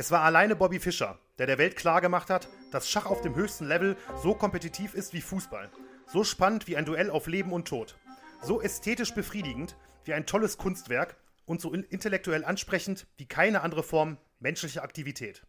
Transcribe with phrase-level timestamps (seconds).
[0.00, 3.66] Es war alleine Bobby Fischer, der der Welt klargemacht hat, dass Schach auf dem höchsten
[3.66, 5.68] Level so kompetitiv ist wie Fußball.
[6.06, 7.98] So spannend wie ein Duell auf Leben und Tod.
[8.40, 9.76] So ästhetisch befriedigend
[10.06, 15.42] wie ein tolles Kunstwerk und so intellektuell ansprechend wie keine andere Form menschlicher Aktivität.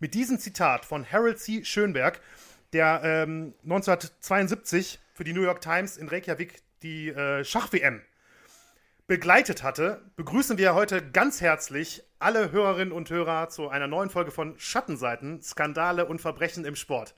[0.00, 1.64] Mit diesem Zitat von Harold C.
[1.64, 2.20] Schönberg,
[2.72, 8.02] der ähm, 1972 für die New York Times in Reykjavik die äh, Schach-WM
[9.10, 14.30] begleitet hatte, begrüßen wir heute ganz herzlich alle Hörerinnen und Hörer zu einer neuen Folge
[14.30, 17.16] von Schattenseiten, Skandale und Verbrechen im Sport.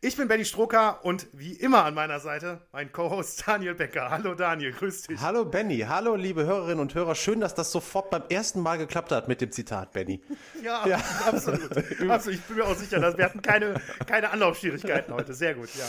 [0.00, 4.08] Ich bin Benny Stroker und wie immer an meiner Seite mein Co-Host Daniel Becker.
[4.08, 5.20] Hallo Daniel, grüß dich.
[5.20, 7.14] Hallo Benny, hallo liebe Hörerinnen und Hörer.
[7.14, 10.22] Schön, dass das sofort beim ersten Mal geklappt hat mit dem Zitat, Benny.
[10.62, 10.98] Ja, ja.
[11.26, 11.76] absolut.
[12.08, 12.38] absolut.
[12.38, 13.74] Ich bin mir auch sicher, dass wir hatten keine,
[14.06, 15.34] keine Anlaufschwierigkeiten heute.
[15.34, 15.84] Sehr gut, ja.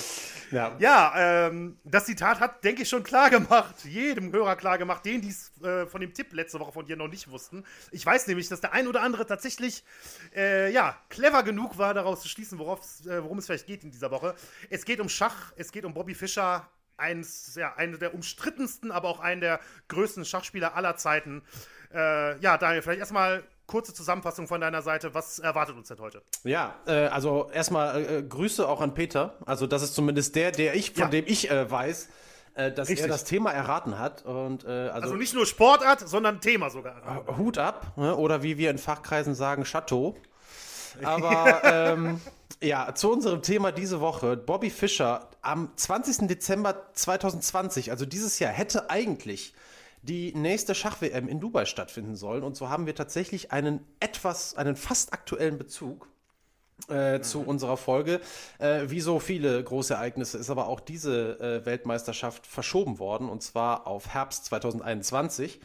[0.52, 5.05] Ja, ja ähm, das Zitat hat, denke ich, schon klar gemacht, jedem Hörer klar gemacht,
[5.05, 7.64] denen, die es äh, von dem Tipp letzte Woche von dir noch nicht wussten.
[7.92, 9.83] Ich weiß nämlich, dass der ein oder andere tatsächlich
[10.36, 14.11] äh, ja, clever genug war, daraus zu schließen, äh, worum es vielleicht geht in dieser
[14.11, 14.36] Woche.
[14.70, 19.09] Es geht um Schach, es geht um Bobby Fischer, eins, ja, einer der umstrittensten, aber
[19.09, 21.44] auch einen der größten Schachspieler aller Zeiten.
[21.94, 25.13] Äh, ja, Daniel, vielleicht erstmal kurze Zusammenfassung von deiner Seite.
[25.13, 26.23] Was erwartet uns denn heute?
[26.43, 29.35] Ja, äh, also erstmal äh, Grüße auch an Peter.
[29.45, 31.09] Also das ist zumindest der, der ich, von ja.
[31.09, 32.09] dem ich äh, weiß,
[32.55, 33.05] äh, dass Richtig.
[33.05, 34.25] er das Thema erraten hat.
[34.25, 37.25] Und, äh, also, also, nicht nur Sportart, sondern Thema sogar.
[37.37, 38.15] Hut ab, ne?
[38.15, 40.17] oder wie wir in Fachkreisen sagen, Chateau.
[41.03, 42.19] Aber ähm,
[42.61, 44.35] ja, zu unserem Thema diese Woche.
[44.35, 46.27] Bobby Fischer am 20.
[46.27, 49.53] Dezember 2020, also dieses Jahr, hätte eigentlich
[50.02, 52.44] die nächste Schach-WM in Dubai stattfinden sollen.
[52.44, 56.08] Und so haben wir tatsächlich einen etwas, einen fast aktuellen Bezug.
[56.88, 57.23] Äh, mhm.
[57.23, 58.22] zu unserer Folge.
[58.58, 63.43] Äh, wie so viele große Ereignisse ist aber auch diese äh, Weltmeisterschaft verschoben worden und
[63.43, 65.59] zwar auf Herbst 2021.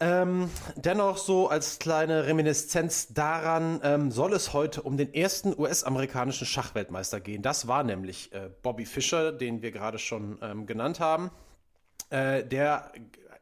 [0.00, 6.46] Ähm, dennoch so als kleine Reminiszenz daran ähm, soll es heute um den ersten US-amerikanischen
[6.46, 7.42] Schachweltmeister gehen.
[7.42, 11.30] Das war nämlich äh, Bobby Fischer, den wir gerade schon ähm, genannt haben,
[12.10, 12.90] äh, der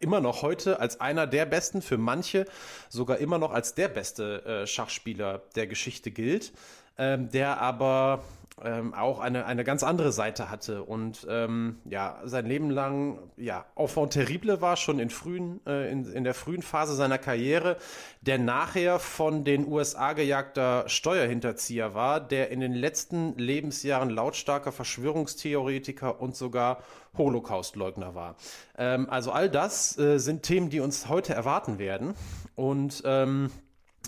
[0.02, 2.46] immer noch heute als einer der besten, für manche
[2.88, 6.52] sogar immer noch als der beste äh, Schachspieler der Geschichte gilt,
[6.98, 8.22] ähm, der aber
[8.64, 13.64] ähm, auch eine, eine ganz andere Seite hatte und ähm, ja, sein Leben lang ja,
[13.76, 17.76] enfant terrible war, schon in, frühen, äh, in, in der frühen Phase seiner Karriere,
[18.20, 26.20] der nachher von den USA gejagter Steuerhinterzieher war, der in den letzten Lebensjahren lautstarker Verschwörungstheoretiker
[26.20, 26.82] und sogar
[27.16, 28.36] Holocaustleugner war.
[28.76, 32.14] Ähm, also all das äh, sind Themen, die uns heute erwarten werden
[32.54, 33.50] und ähm,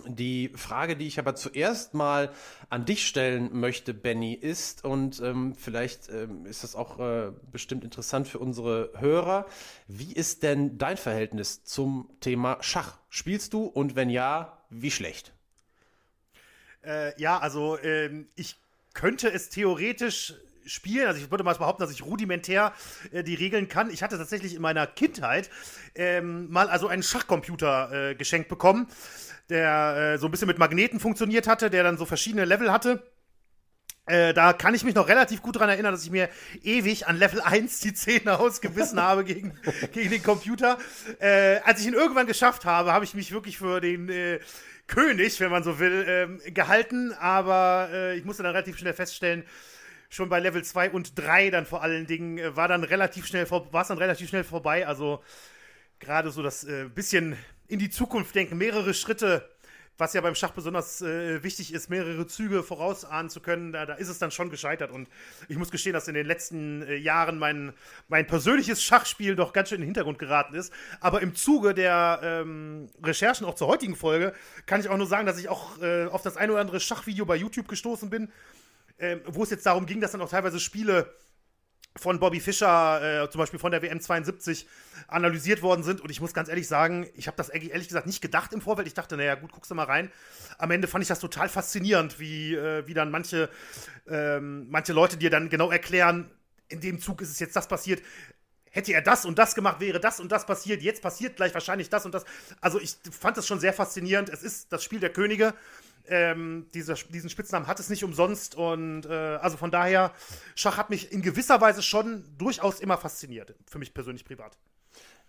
[0.06, 2.30] die Frage, die ich aber zuerst mal
[2.68, 7.84] an dich stellen möchte, Benny, ist, und ähm, vielleicht ähm, ist das auch äh, bestimmt
[7.84, 9.46] interessant für unsere Hörer,
[9.86, 12.98] wie ist denn dein Verhältnis zum Thema Schach?
[13.08, 15.32] Spielst du und wenn ja, wie schlecht?
[16.84, 18.56] Äh, ja, also ähm, ich
[18.92, 20.34] könnte es theoretisch
[20.66, 21.06] spielen.
[21.06, 22.72] Also ich würde mal behaupten, dass ich rudimentär
[23.12, 23.90] äh, die Regeln kann.
[23.90, 25.50] Ich hatte tatsächlich in meiner Kindheit
[25.94, 28.88] ähm, mal also einen Schachcomputer äh, geschenkt bekommen
[29.50, 33.02] der äh, so ein bisschen mit Magneten funktioniert hatte, der dann so verschiedene Level hatte.
[34.06, 36.28] Äh, da kann ich mich noch relativ gut daran erinnern, dass ich mir
[36.62, 39.58] ewig an Level 1 die Zähne ausgebissen habe gegen,
[39.92, 40.78] gegen den Computer.
[41.20, 44.40] Äh, als ich ihn irgendwann geschafft habe, habe ich mich wirklich für den äh,
[44.86, 47.14] König, wenn man so will, ähm, gehalten.
[47.14, 49.44] Aber äh, ich musste dann relativ schnell feststellen,
[50.08, 53.50] schon bei Level 2 und 3 dann vor allen Dingen, äh, war dann relativ schnell
[53.50, 54.86] war es dann relativ schnell vorbei.
[54.86, 55.22] Also
[56.00, 57.36] gerade so das äh, bisschen
[57.68, 59.48] in die Zukunft denken, mehrere Schritte,
[59.96, 63.94] was ja beim Schach besonders äh, wichtig ist, mehrere Züge vorausahnen zu können, da, da,
[63.94, 64.90] ist es dann schon gescheitert.
[64.90, 65.08] Und
[65.48, 67.72] ich muss gestehen, dass in den letzten äh, Jahren mein,
[68.08, 70.72] mein persönliches Schachspiel doch ganz schön in den Hintergrund geraten ist.
[71.00, 74.34] Aber im Zuge der ähm, Recherchen auch zur heutigen Folge
[74.66, 77.24] kann ich auch nur sagen, dass ich auch äh, auf das ein oder andere Schachvideo
[77.24, 78.32] bei YouTube gestoßen bin,
[78.98, 81.14] ähm, wo es jetzt darum ging, dass dann auch teilweise Spiele
[81.96, 84.66] von Bobby Fischer, äh, zum Beispiel von der WM 72,
[85.06, 86.00] analysiert worden sind.
[86.00, 88.88] Und ich muss ganz ehrlich sagen, ich habe das ehrlich gesagt nicht gedacht im Vorfeld.
[88.88, 90.10] Ich dachte, naja, gut, guckst du mal rein.
[90.58, 93.48] Am Ende fand ich das total faszinierend, wie, äh, wie dann manche,
[94.08, 96.30] ähm, manche Leute dir dann genau erklären,
[96.68, 98.02] in dem Zug ist es jetzt das passiert.
[98.70, 100.82] Hätte er das und das gemacht, wäre das und das passiert.
[100.82, 102.24] Jetzt passiert gleich wahrscheinlich das und das.
[102.60, 104.30] Also ich fand das schon sehr faszinierend.
[104.30, 105.54] Es ist das Spiel der Könige.
[106.06, 110.12] Ähm, dieser, diesen Spitznamen hat es nicht umsonst und äh, also von daher,
[110.54, 114.58] Schach hat mich in gewisser Weise schon durchaus immer fasziniert, für mich persönlich privat.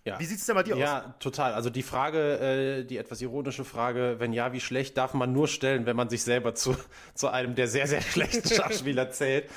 [0.06, 0.20] Ja.
[0.20, 1.04] Wie sieht es denn bei dir ja, aus?
[1.04, 1.52] Ja, total.
[1.52, 5.48] Also die Frage, äh, die etwas ironische Frage, wenn ja, wie schlecht, darf man nur
[5.48, 6.76] stellen, wenn man sich selber zu,
[7.14, 9.50] zu einem der sehr, sehr schlechten Schachspieler zählt.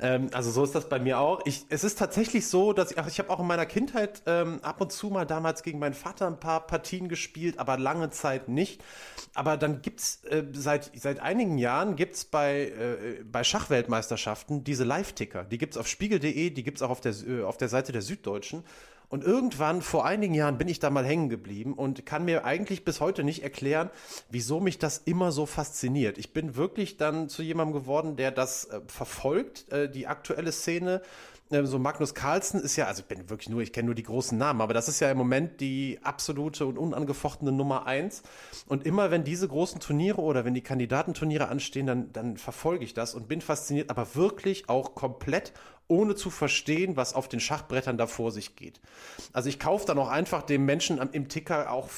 [0.00, 1.40] Ähm, also so ist das bei mir auch.
[1.44, 4.80] Ich, es ist tatsächlich so, dass ich, ich habe auch in meiner Kindheit ähm, ab
[4.80, 8.84] und zu mal damals gegen meinen Vater ein paar Partien gespielt, aber lange Zeit nicht.
[9.34, 15.42] Aber dann gibt's äh, seit, seit einigen Jahren gibt's bei, äh, bei Schachweltmeisterschaften diese Live-Ticker.
[15.42, 18.62] Die gibt's auf spiegel.de, die gibt's auch auf der, äh, auf der Seite der Süddeutschen.
[19.08, 22.84] Und irgendwann, vor einigen Jahren, bin ich da mal hängen geblieben und kann mir eigentlich
[22.84, 23.90] bis heute nicht erklären,
[24.30, 26.18] wieso mich das immer so fasziniert.
[26.18, 31.02] Ich bin wirklich dann zu jemandem geworden, der das äh, verfolgt, äh, die aktuelle Szene.
[31.50, 34.02] Äh, so Magnus Carlsen ist ja, also ich bin wirklich nur, ich kenne nur die
[34.02, 38.22] großen Namen, aber das ist ja im Moment die absolute und unangefochtene Nummer eins.
[38.66, 42.94] Und immer wenn diese großen Turniere oder wenn die Kandidatenturniere anstehen, dann, dann verfolge ich
[42.94, 45.52] das und bin fasziniert, aber wirklich auch komplett
[45.88, 48.80] ohne zu verstehen, was auf den Schachbrettern da vor sich geht.
[49.32, 51.88] Also ich kaufe dann auch einfach dem Menschen im Ticker auch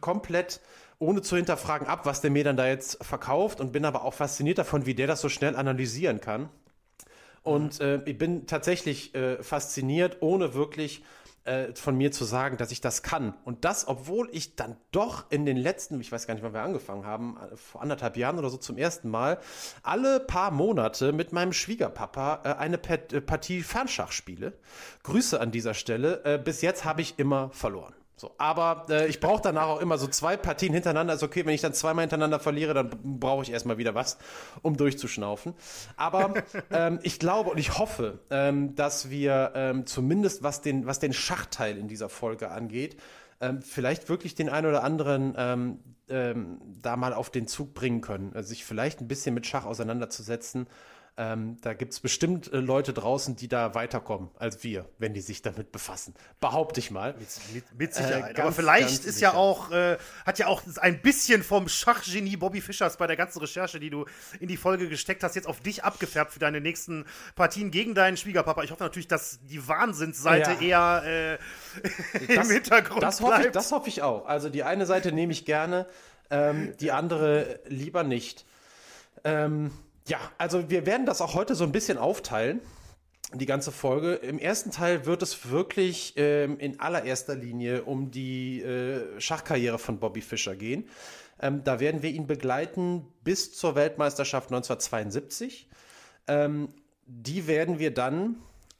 [0.00, 0.60] komplett
[0.98, 4.14] ohne zu hinterfragen ab, was der mir dann da jetzt verkauft und bin aber auch
[4.14, 6.48] fasziniert davon, wie der das so schnell analysieren kann.
[7.42, 11.02] Und äh, ich bin tatsächlich äh, fasziniert, ohne wirklich
[11.48, 13.34] äh, von mir zu sagen, dass ich das kann.
[13.44, 16.62] Und das, obwohl ich dann doch in den letzten, ich weiß gar nicht, wann wir
[16.62, 19.38] angefangen haben, äh, vor anderthalb Jahren oder so zum ersten Mal,
[19.82, 24.58] alle paar Monate mit meinem Schwiegerpapa äh, eine äh, Partie Fernschach spiele.
[25.02, 26.22] Grüße an dieser Stelle.
[26.24, 27.94] Äh, bis jetzt habe ich immer verloren.
[28.18, 31.14] So, aber äh, ich brauche danach auch immer so zwei Partien hintereinander.
[31.14, 34.18] Ist okay, wenn ich dann zweimal hintereinander verliere, dann brauche ich erstmal wieder was,
[34.60, 35.54] um durchzuschnaufen.
[35.96, 36.34] Aber
[36.72, 41.12] ähm, ich glaube und ich hoffe, ähm, dass wir ähm, zumindest was den, was den
[41.12, 43.00] Schachteil in dieser Folge angeht,
[43.40, 45.78] ähm, vielleicht wirklich den einen oder anderen ähm,
[46.08, 49.64] ähm, da mal auf den Zug bringen können, also sich vielleicht ein bisschen mit Schach
[49.64, 50.66] auseinanderzusetzen
[51.18, 55.20] ähm, da gibt es bestimmt äh, Leute draußen, die da weiterkommen als wir, wenn die
[55.20, 56.14] sich damit befassen.
[56.38, 57.14] Behaupte ich mal.
[57.18, 58.30] Mit, mit, mit Sicherheit.
[58.30, 59.32] Äh, ganz, Aber vielleicht ist sicher.
[59.32, 63.40] ja auch, äh, hat ja auch ein bisschen vom Schachgenie Bobby Fischers bei der ganzen
[63.40, 64.04] Recherche, die du
[64.38, 67.04] in die Folge gesteckt hast, jetzt auf dich abgefärbt für deine nächsten
[67.34, 68.62] Partien gegen deinen Schwiegerpapa.
[68.62, 71.00] Ich hoffe natürlich, dass die Wahnsinnsseite ja.
[71.02, 71.38] eher
[72.22, 73.32] äh, im Hintergrund das bleibt.
[73.32, 74.26] Hoffe ich, das hoffe ich auch.
[74.26, 75.86] Also die eine Seite nehme ich gerne,
[76.30, 78.46] ähm, die andere lieber nicht.
[79.24, 79.72] Ähm,
[80.08, 82.60] ja, also wir werden das auch heute so ein bisschen aufteilen
[83.34, 84.14] die ganze Folge.
[84.14, 89.98] Im ersten Teil wird es wirklich ähm, in allererster Linie um die äh, Schachkarriere von
[89.98, 90.88] Bobby Fischer gehen.
[91.40, 95.68] Ähm, da werden wir ihn begleiten bis zur Weltmeisterschaft 1972.
[96.26, 96.68] Ähm,
[97.04, 98.36] die werden wir dann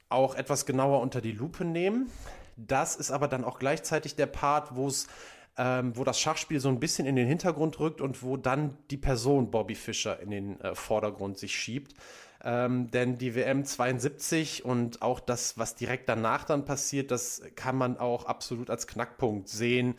[0.09, 2.09] auch etwas genauer unter die Lupe nehmen.
[2.57, 5.07] Das ist aber dann auch gleichzeitig der Part, wo es
[5.57, 8.97] ähm, wo das Schachspiel so ein bisschen in den Hintergrund rückt und wo dann die
[8.97, 11.93] Person Bobby Fischer in den äh, Vordergrund sich schiebt.
[12.41, 17.75] Ähm, denn die WM 72 und auch das, was direkt danach dann passiert, das kann
[17.75, 19.95] man auch absolut als Knackpunkt sehen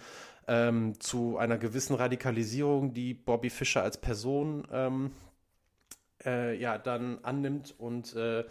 [0.49, 5.13] ähm, zu einer gewissen Radikalisierung, die Bobby Fischer als Person ähm,
[6.25, 8.45] äh, ja dann annimmt und äh,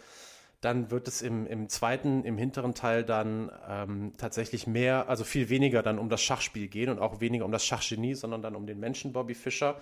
[0.60, 5.48] dann wird es im, im zweiten, im hinteren Teil dann ähm, tatsächlich mehr, also viel
[5.48, 8.66] weniger dann um das Schachspiel gehen und auch weniger um das Schachgenie, sondern dann um
[8.66, 9.80] den Menschen Bobby Fischer.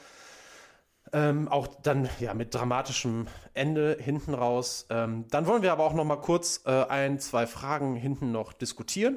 [1.13, 4.87] Ähm, auch dann ja mit dramatischem Ende hinten raus.
[4.91, 8.53] Ähm, dann wollen wir aber auch noch mal kurz äh, ein, zwei Fragen hinten noch
[8.53, 9.17] diskutieren.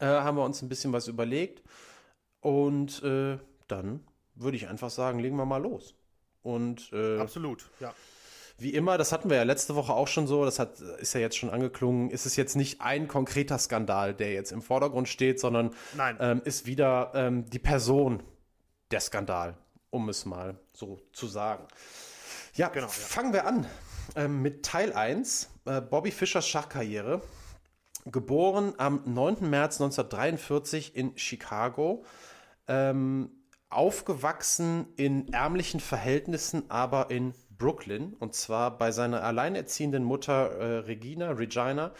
[0.00, 1.62] Äh, haben wir uns ein bisschen was überlegt
[2.40, 3.38] und äh,
[3.68, 4.04] dann
[4.34, 5.94] würde ich einfach sagen, legen wir mal los.
[6.42, 7.94] Und äh, absolut, ja
[8.58, 11.20] wie immer, das hatten wir ja letzte Woche auch schon so, das hat, ist ja
[11.20, 15.38] jetzt schon angeklungen, ist es jetzt nicht ein konkreter Skandal, der jetzt im Vordergrund steht,
[15.38, 15.70] sondern
[16.18, 18.22] ähm, ist wieder ähm, die Person
[18.90, 19.56] der Skandal,
[19.90, 21.64] um es mal so zu sagen.
[22.54, 22.92] Ja, genau, ja.
[22.92, 23.66] fangen wir an
[24.16, 27.22] ähm, mit Teil 1, äh, Bobby Fischers Schachkarriere.
[28.06, 29.48] Geboren am 9.
[29.48, 32.04] März 1943 in Chicago.
[32.66, 33.30] Ähm,
[33.70, 41.32] aufgewachsen in ärmlichen Verhältnissen, aber in Brooklyn und zwar bei seiner alleinerziehenden Mutter äh, Regina,
[41.32, 41.92] Regina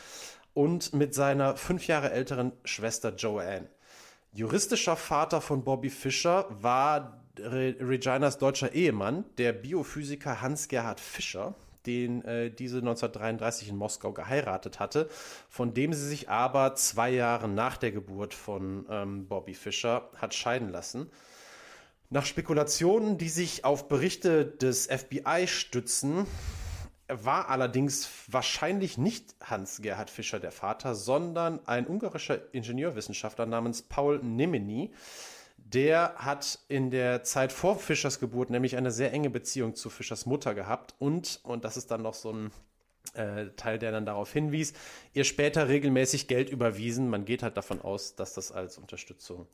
[0.54, 3.68] und mit seiner fünf Jahre älteren Schwester Joanne.
[4.32, 11.54] Juristischer Vater von Bobby Fischer war Re Reginas deutscher Ehemann, der Biophysiker Hans-Gerhard Fischer,
[11.86, 15.08] den äh, diese 1933 in Moskau geheiratet hatte,
[15.48, 20.34] von dem sie sich aber zwei Jahre nach der Geburt von ähm, Bobby Fischer hat
[20.34, 21.10] scheiden lassen.
[22.10, 26.26] Nach Spekulationen, die sich auf Berichte des FBI stützen,
[27.06, 34.90] war allerdings wahrscheinlich nicht Hans-Gerhard Fischer der Vater, sondern ein ungarischer Ingenieurwissenschaftler namens Paul Nemeny.
[35.56, 40.24] Der hat in der Zeit vor Fischers Geburt nämlich eine sehr enge Beziehung zu Fischers
[40.24, 42.50] Mutter gehabt und, und das ist dann noch so ein
[43.12, 44.72] äh, Teil, der dann darauf hinwies,
[45.12, 47.10] ihr später regelmäßig Geld überwiesen.
[47.10, 49.46] Man geht halt davon aus, dass das als Unterstützung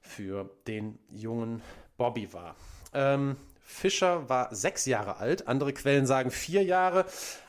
[0.00, 1.62] für den jungen
[2.00, 2.56] Bobby war.
[2.94, 7.04] Ähm, Fischer war sechs Jahre alt, andere Quellen sagen vier Jahre,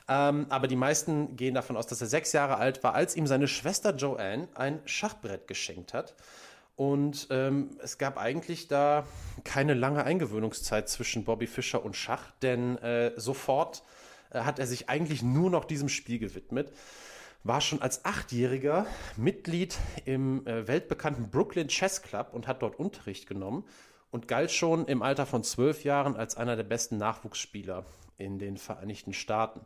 [0.09, 3.27] ähm, aber die meisten gehen davon aus, dass er sechs Jahre alt war, als ihm
[3.27, 6.15] seine Schwester Joanne ein Schachbrett geschenkt hat.
[6.75, 9.05] Und ähm, es gab eigentlich da
[9.45, 13.83] keine lange Eingewöhnungszeit zwischen Bobby Fischer und Schach, denn äh, sofort
[14.31, 16.73] äh, hat er sich eigentlich nur noch diesem Spiel gewidmet.
[17.45, 23.27] War schon als Achtjähriger Mitglied im äh, weltbekannten Brooklyn Chess Club und hat dort Unterricht
[23.27, 23.63] genommen
[24.11, 27.85] und galt schon im Alter von zwölf Jahren als einer der besten Nachwuchsspieler
[28.17, 29.61] in den Vereinigten Staaten.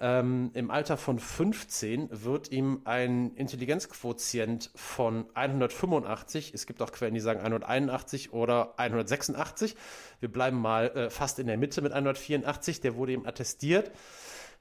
[0.00, 7.14] Ähm, Im Alter von 15 wird ihm ein Intelligenzquotient von 185, es gibt auch Quellen,
[7.14, 9.74] die sagen 181 oder 186.
[10.20, 13.90] Wir bleiben mal äh, fast in der Mitte mit 184, der wurde ihm attestiert.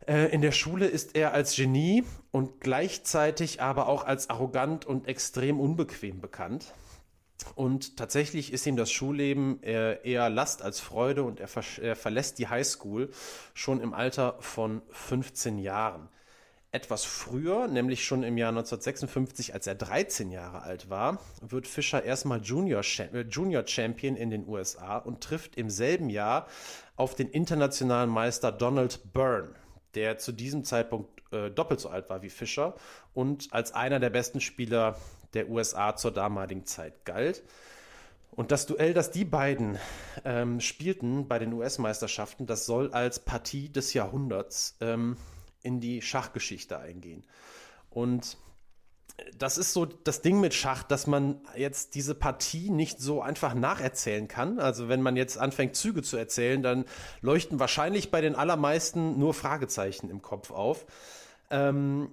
[0.07, 5.07] Äh, in der Schule ist er als Genie und gleichzeitig aber auch als arrogant und
[5.07, 6.74] extrem unbequem bekannt.
[7.56, 12.39] Und tatsächlich ist ihm das Schulleben eher Last als Freude und er, ver er, verlässt
[12.39, 13.10] die Highschool
[13.53, 16.10] schon im Alter von 15 Jahren.
[16.72, 22.03] Etwas früher, nämlich schon im Jahr 1956, als er 13 Jahre alt war, wird Fischer
[22.03, 26.46] erstmal Junior, äh, Junior Champion in den USA und trifft im selben Jahr
[26.98, 29.56] auf den internationalen Meister Donald Byrne,
[29.96, 32.75] der zu diesem Zeitpunkt äh, doppelt so alt war wie Fischer
[33.13, 34.98] und als einer der besten Spieler
[35.34, 37.43] der USA zur damaligen Zeit galt.
[38.31, 39.79] Und das Duell, das die beiden
[40.24, 45.17] ähm, spielten bei den US-Meisterschaften, das soll als Partie des Jahrhunderts ähm,
[45.63, 47.25] in die Schachgeschichte eingehen.
[47.89, 48.38] Und
[49.38, 53.53] das ist so das Ding mit Schach, dass man jetzt diese Partie nicht so einfach
[53.53, 54.60] nacherzählen kann.
[54.60, 56.86] Also wenn man jetzt anfängt, Züge zu erzählen, dann
[57.22, 60.86] leuchten wahrscheinlich bei den allermeisten nur Fragezeichen im Kopf auf.
[61.50, 62.12] Ähm,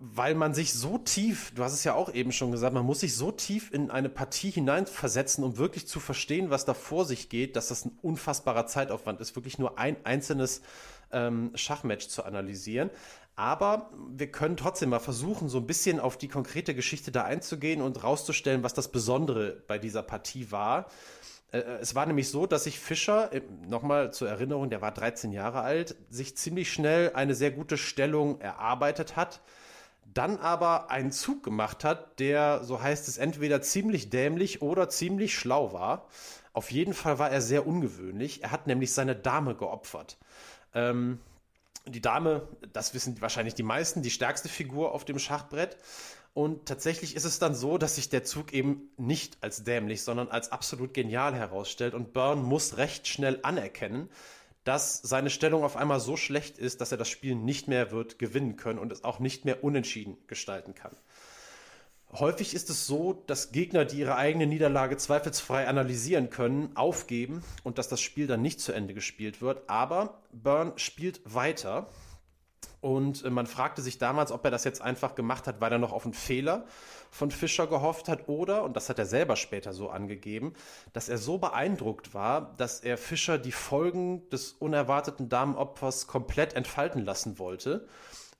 [0.00, 3.00] weil man sich so tief, du hast es ja auch eben schon gesagt, man muss
[3.00, 7.28] sich so tief in eine Partie hineinversetzen, um wirklich zu verstehen, was da vor sich
[7.28, 10.62] geht, dass das ein unfassbarer Zeitaufwand ist, wirklich nur ein einzelnes
[11.10, 12.90] ähm, Schachmatch zu analysieren.
[13.34, 17.82] Aber wir können trotzdem mal versuchen, so ein bisschen auf die konkrete Geschichte da einzugehen
[17.82, 20.86] und rauszustellen, was das Besondere bei dieser Partie war.
[21.50, 25.32] Äh, es war nämlich so, dass sich Fischer, äh, nochmal zur Erinnerung, der war 13
[25.32, 29.40] Jahre alt, sich ziemlich schnell eine sehr gute Stellung erarbeitet hat
[30.18, 35.38] dann aber einen Zug gemacht hat, der, so heißt es, entweder ziemlich dämlich oder ziemlich
[35.38, 36.08] schlau war.
[36.52, 38.42] Auf jeden Fall war er sehr ungewöhnlich.
[38.42, 40.18] Er hat nämlich seine Dame geopfert.
[40.74, 41.20] Ähm,
[41.86, 45.76] die Dame, das wissen wahrscheinlich die meisten, die stärkste Figur auf dem Schachbrett.
[46.34, 50.28] Und tatsächlich ist es dann so, dass sich der Zug eben nicht als dämlich, sondern
[50.28, 51.94] als absolut genial herausstellt.
[51.94, 54.10] Und Byrne muss recht schnell anerkennen,
[54.68, 58.18] dass seine Stellung auf einmal so schlecht ist, dass er das Spiel nicht mehr wird
[58.18, 60.94] gewinnen können und es auch nicht mehr unentschieden gestalten kann.
[62.12, 67.78] Häufig ist es so, dass Gegner, die ihre eigene Niederlage zweifelsfrei analysieren können, aufgeben und
[67.78, 69.70] dass das Spiel dann nicht zu Ende gespielt wird.
[69.70, 71.88] Aber Burn spielt weiter
[72.82, 75.78] und äh, man fragte sich damals, ob er das jetzt einfach gemacht hat, weil er
[75.78, 76.66] noch auf einen Fehler
[77.10, 80.54] von Fischer gehofft hat oder, und das hat er selber später so angegeben,
[80.92, 87.04] dass er so beeindruckt war, dass er Fischer die Folgen des unerwarteten Damenopfers komplett entfalten
[87.04, 87.86] lassen wollte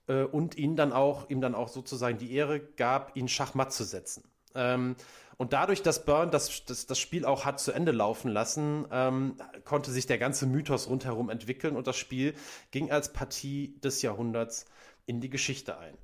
[0.07, 3.83] äh, und ihn dann auch, ihm dann auch sozusagen die Ehre gab, ihn schachmatt zu
[3.83, 4.23] setzen.
[4.55, 4.95] Ähm,
[5.37, 9.37] und dadurch, dass Burn das, das, das Spiel auch hat zu Ende laufen lassen, ähm,
[9.63, 12.33] konnte sich der ganze Mythos rundherum entwickeln und das Spiel
[12.71, 14.65] ging als Partie des Jahrhunderts
[15.05, 15.97] in die Geschichte ein.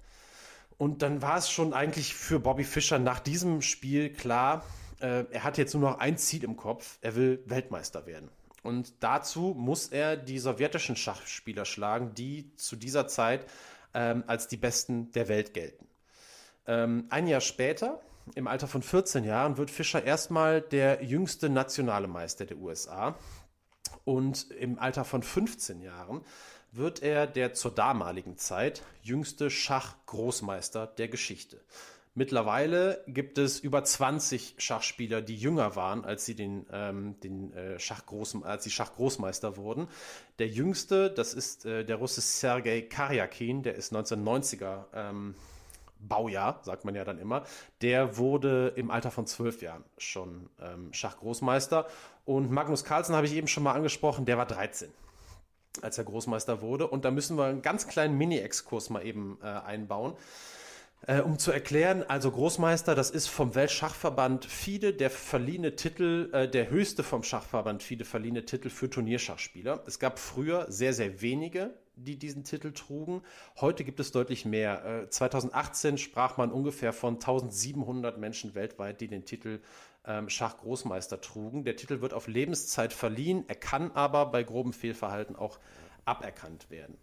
[0.78, 4.64] Und dann war es schon eigentlich für Bobby Fischer nach diesem Spiel klar,
[5.00, 8.30] äh, er hat jetzt nur noch ein Ziel im Kopf, er will Weltmeister werden.
[8.64, 13.46] Und dazu muss er die sowjetischen Schachspieler schlagen, die zu dieser Zeit
[13.94, 15.88] ähm, als die besten der Welt gelten.
[16.66, 18.02] Ähm, ein Jahr später,
[18.34, 23.16] im Alter von 14 Jahren, wird Fischer erstmal der jüngste nationale Meister der USA.
[24.04, 26.22] Und im Alter von 15 Jahren
[26.76, 31.62] wird er der zur damaligen Zeit jüngste Schachgroßmeister der Geschichte.
[32.18, 37.78] Mittlerweile gibt es über 20 Schachspieler, die jünger waren, als sie den, ähm, den äh,
[38.44, 39.90] als sie Schachgroßmeister wurden.
[40.40, 45.36] Der jüngste, das ist äh, der Russe Sergei Karjakin, der ist 1990er ähm,
[46.00, 47.44] Baujahr, sagt man ja dann immer.
[47.82, 51.86] Der wurde im Alter von zwölf Jahren schon ähm, Schachgroßmeister.
[52.24, 54.90] Und Magnus Carlsen habe ich eben schon mal angesprochen, der war 13
[55.84, 56.88] als er Großmeister wurde.
[56.88, 60.16] Und da müssen wir einen ganz kleinen Mini-Exkurs mal eben äh, einbauen.
[61.08, 66.50] Äh, um zu erklären, also Großmeister, das ist vom Weltschachverband FIDE der verliehene Titel, äh,
[66.50, 69.84] der höchste vom Schachverband FIDE verliehene Titel für Turnierschachspieler.
[69.86, 73.22] Es gab früher sehr, sehr wenige, die diesen Titel trugen.
[73.62, 75.04] Heute gibt es deutlich mehr.
[75.04, 79.60] Äh, 2018 sprach man ungefähr von 1700 Menschen weltweit, die den Titel
[80.08, 81.64] ähm, Schachgroßmeister trugen.
[81.64, 85.60] Der Titel wird auf Lebenszeit verliehen, er kann aber bei grobem Fehlverhalten auch
[86.06, 86.98] aberkannt werden.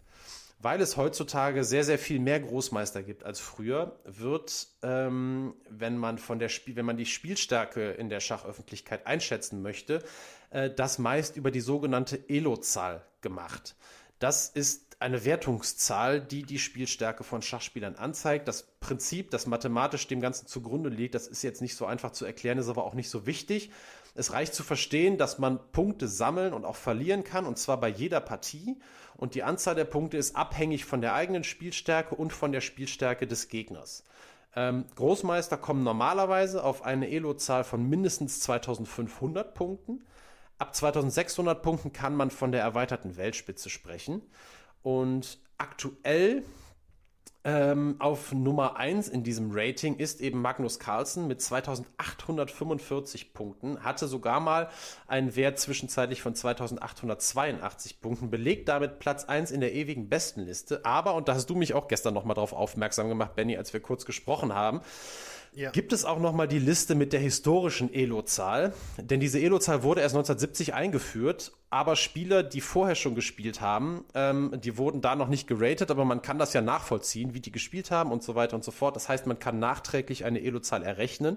[0.60, 6.18] Weil es heutzutage sehr, sehr viel mehr Großmeister gibt als früher, wird, ähm, wenn, man
[6.18, 10.04] von der Spiel, wenn man die Spielstärke in der Schachöffentlichkeit einschätzen möchte,
[10.50, 13.74] äh, das meist über die sogenannte Elo-Zahl gemacht.
[14.20, 18.48] Das ist eine Wertungszahl, die die Spielstärke von Schachspielern anzeigt.
[18.48, 22.24] Das Prinzip, das mathematisch dem Ganzen zugrunde liegt, das ist jetzt nicht so einfach zu
[22.24, 23.70] erklären, ist aber auch nicht so wichtig.
[24.14, 27.88] Es reicht zu verstehen, dass man Punkte sammeln und auch verlieren kann, und zwar bei
[27.88, 28.78] jeder Partie.
[29.16, 33.26] Und die Anzahl der Punkte ist abhängig von der eigenen Spielstärke und von der Spielstärke
[33.26, 34.04] des Gegners.
[34.54, 40.04] Ähm, Großmeister kommen normalerweise auf eine Elo-Zahl von mindestens 2500 Punkten.
[40.58, 44.22] Ab 2600 Punkten kann man von der erweiterten Weltspitze sprechen.
[44.82, 46.42] Und aktuell
[47.44, 54.06] ähm, auf Nummer 1 in diesem Rating ist eben Magnus Carlsen mit 2845 Punkten, hatte
[54.06, 54.68] sogar mal
[55.08, 60.84] einen Wert zwischenzeitlich von 2882 Punkten, belegt damit Platz 1 in der ewigen Bestenliste.
[60.84, 63.80] Aber, und da hast du mich auch gestern nochmal drauf aufmerksam gemacht, Benny, als wir
[63.80, 64.80] kurz gesprochen haben,
[65.54, 65.70] ja.
[65.70, 68.72] Gibt es auch nochmal die Liste mit der historischen Elo-Zahl?
[68.96, 74.58] Denn diese Elo-Zahl wurde erst 1970 eingeführt, aber Spieler, die vorher schon gespielt haben, ähm,
[74.64, 77.90] die wurden da noch nicht geratet, aber man kann das ja nachvollziehen, wie die gespielt
[77.90, 78.96] haben und so weiter und so fort.
[78.96, 81.36] Das heißt, man kann nachträglich eine Elo-Zahl errechnen.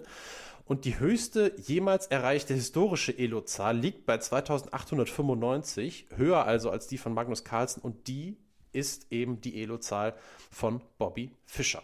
[0.64, 7.14] Und die höchste jemals erreichte historische Elo-Zahl liegt bei 2895, höher also als die von
[7.14, 8.38] Magnus Carlsen und die
[8.72, 10.16] ist eben die Elo-Zahl
[10.50, 11.84] von Bobby Fischer.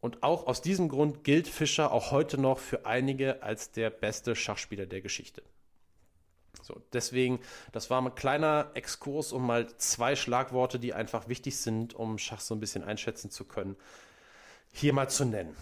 [0.00, 4.36] Und auch aus diesem Grund gilt Fischer auch heute noch für einige als der beste
[4.36, 5.42] Schachspieler der Geschichte.
[6.62, 7.40] So, deswegen,
[7.72, 12.40] das war ein kleiner Exkurs um mal zwei Schlagworte, die einfach wichtig sind, um Schach
[12.40, 13.76] so ein bisschen einschätzen zu können,
[14.72, 15.56] hier mal zu nennen.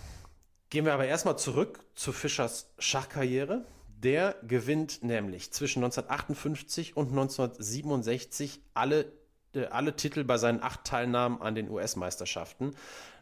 [0.70, 3.64] Gehen wir aber erstmal zurück zu Fischers Schachkarriere.
[3.98, 9.12] Der gewinnt nämlich zwischen 1958 und 1967 alle
[9.54, 12.74] äh, alle Titel bei seinen acht Teilnahmen an den US-Meisterschaften.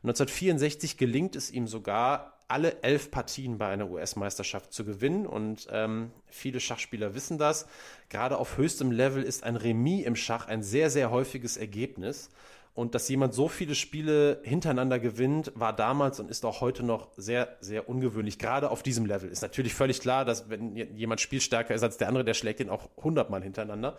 [0.02, 5.26] 1964 gelingt es ihm sogar, alle elf Partien bei einer US-Meisterschaft zu gewinnen.
[5.26, 7.66] Und ähm, viele Schachspieler wissen das.
[8.10, 12.30] Gerade auf höchstem Level ist ein Remis im Schach ein sehr, sehr häufiges Ergebnis.
[12.74, 17.08] Und dass jemand so viele Spiele hintereinander gewinnt, war damals und ist auch heute noch
[17.16, 18.38] sehr, sehr ungewöhnlich.
[18.38, 22.08] Gerade auf diesem Level ist natürlich völlig klar, dass wenn jemand spielstärker ist als der
[22.08, 23.96] andere, der schlägt ihn auch hundertmal hintereinander.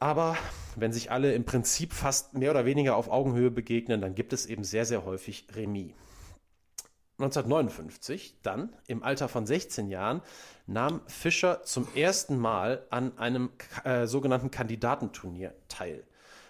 [0.00, 0.36] Aber
[0.76, 4.46] wenn sich alle im Prinzip fast mehr oder weniger auf Augenhöhe begegnen, dann gibt es
[4.46, 5.92] eben sehr, sehr häufig Remis.
[7.18, 10.22] 1959, dann im Alter von 16 Jahren,
[10.66, 13.50] nahm Fischer zum ersten Mal an einem
[13.84, 16.04] äh, sogenannten Kandidatenturnier teil.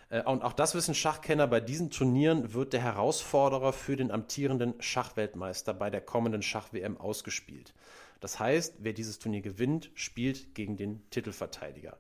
[0.09, 4.75] Äh, und auch das wissen Schachkenner, bei diesen Turnieren wird der Herausforderer für den amtierenden
[4.81, 7.75] Schachweltmeister bei der kommenden Schach-WM ausgespielt.
[8.21, 11.99] Das heißt, wer dieses Turnier gewinnt, spielt gegen den Titelverteidiger.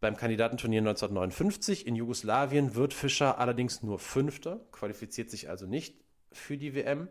[0.00, 5.94] Beim Kandidatenturnier 1959 in Jugoslawien wird Fischer allerdings nur Fünfter, qualifiziert sich also nicht
[6.32, 7.08] für die WM.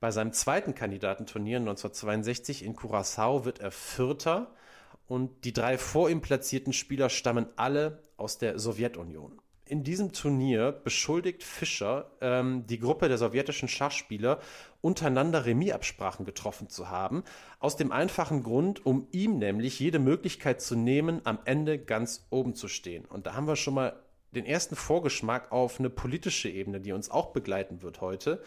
[0.00, 4.54] Bei seinem zweiten Kandidatenturnier 1962 in Curaçao wird er Vierter
[5.06, 10.72] und die drei vor ihm platzierten Spieler stammen alle aus der Sowjetunion in diesem Turnier
[10.72, 14.40] beschuldigt Fischer ähm, die Gruppe der sowjetischen Schachspieler,
[14.80, 17.24] untereinander Remisabsprachen getroffen zu haben,
[17.58, 22.54] aus dem einfachen Grund, um ihm nämlich jede Möglichkeit zu nehmen, am Ende ganz oben
[22.54, 23.04] zu stehen.
[23.04, 23.94] Und da haben wir schon mal
[24.32, 28.42] den ersten Vorgeschmack auf eine politische Ebene, die uns auch begleiten wird heute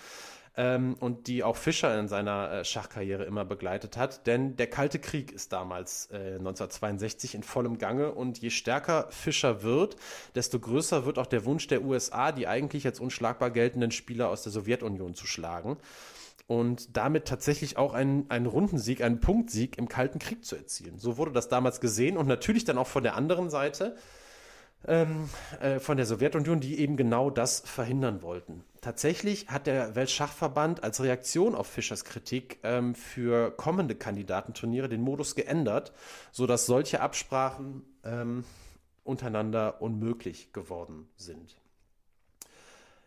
[0.58, 4.28] ähm, und die auch Fischer in seiner äh, Schachkarriere immer begleitet hat.
[4.28, 9.64] Denn der Kalte Krieg ist damals äh, 1962 in vollem Gange und je stärker Fischer
[9.64, 9.96] wird,
[10.36, 14.44] desto größer wird auch der Wunsch der USA, die eigentlich als unschlagbar geltenden Spieler aus
[14.44, 15.78] der Sowjetunion zu schlagen
[16.50, 20.98] und damit tatsächlich auch einen, einen Rundensieg, einen Punktsieg im Kalten Krieg zu erzielen.
[20.98, 23.96] So wurde das damals gesehen und natürlich dann auch von der anderen Seite
[24.88, 25.30] ähm,
[25.62, 28.64] äh, von der Sowjetunion, die eben genau das verhindern wollten.
[28.82, 35.36] Tatsächlich hat der Weltschachverband als Reaktion auf Fischers Kritik ähm, für kommende Kandidatenturniere den Modus
[35.36, 35.92] geändert,
[36.32, 38.46] sodass solche Absprachen ähm,
[39.04, 41.58] untereinander unmöglich geworden sind.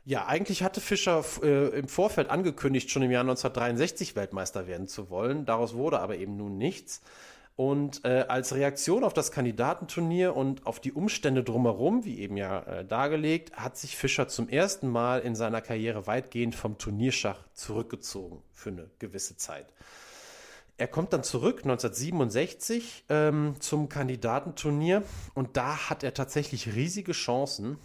[0.04, 5.11] Ja, eigentlich hatte Fischer äh, im Vorfeld angekündigt, schon im Jahr 1963 Weltmeister werden zu
[5.11, 5.46] wollen.
[5.46, 7.02] Daraus wurde aber eben nun nichts.
[7.54, 12.60] Und äh, als Reaktion auf das Kandidatenturnier und auf die Umstände drumherum, wie eben ja
[12.62, 18.42] äh, dargelegt, hat sich Fischer zum ersten Mal in seiner Karriere weitgehend vom Turnierschach zurückgezogen
[18.52, 19.66] für eine gewisse Zeit.
[20.78, 25.02] Er kommt dann zurück 1967 ähm, zum Kandidatenturnier
[25.34, 27.78] und da hat er tatsächlich riesige Chancen,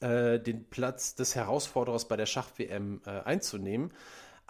[0.00, 3.92] äh, den Platz des Herausforderers bei der Schach-WM äh, einzunehmen.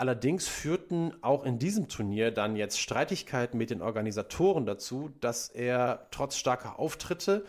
[0.03, 6.09] Allerdings führten auch in diesem Turnier dann jetzt Streitigkeiten mit den Organisatoren dazu, dass er
[6.11, 7.47] trotz starker Auftritte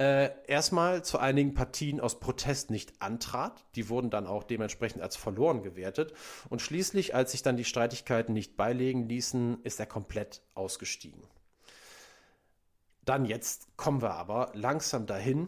[0.00, 3.64] äh, erstmal zu einigen Partien aus Protest nicht antrat.
[3.76, 6.12] Die wurden dann auch dementsprechend als verloren gewertet.
[6.50, 11.22] Und schließlich, als sich dann die Streitigkeiten nicht beilegen ließen, ist er komplett ausgestiegen.
[13.04, 15.46] Dann jetzt kommen wir aber langsam dahin,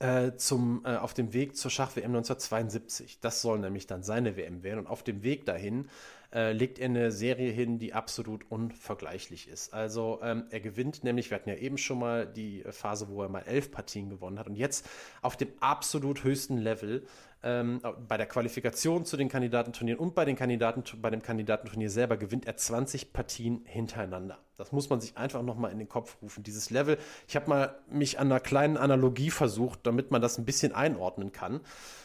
[0.00, 3.18] äh, zum, äh, auf dem Weg zur Schach-WM 1972.
[3.20, 4.80] Das soll nämlich dann seine WM werden.
[4.80, 5.88] Und auf dem Weg dahin
[6.32, 9.72] äh, legt er eine Serie hin, die absolut unvergleichlich ist.
[9.72, 13.28] Also ähm, er gewinnt nämlich, wir hatten ja eben schon mal die Phase, wo er
[13.28, 14.46] mal elf Partien gewonnen hat.
[14.46, 14.86] Und jetzt
[15.22, 17.06] auf dem absolut höchsten Level
[17.42, 22.16] ähm, bei der Qualifikation zu den Kandidatenturnieren und bei, den Kandidaten, bei dem Kandidatenturnier selber
[22.16, 24.38] gewinnt er 20 Partien hintereinander.
[24.56, 26.42] Das muss man sich einfach nochmal in den Kopf rufen.
[26.42, 26.98] Dieses Level,
[27.28, 31.30] ich habe mal mich an einer kleinen Analogie versucht, damit man das ein bisschen einordnen
[31.32, 31.60] kann.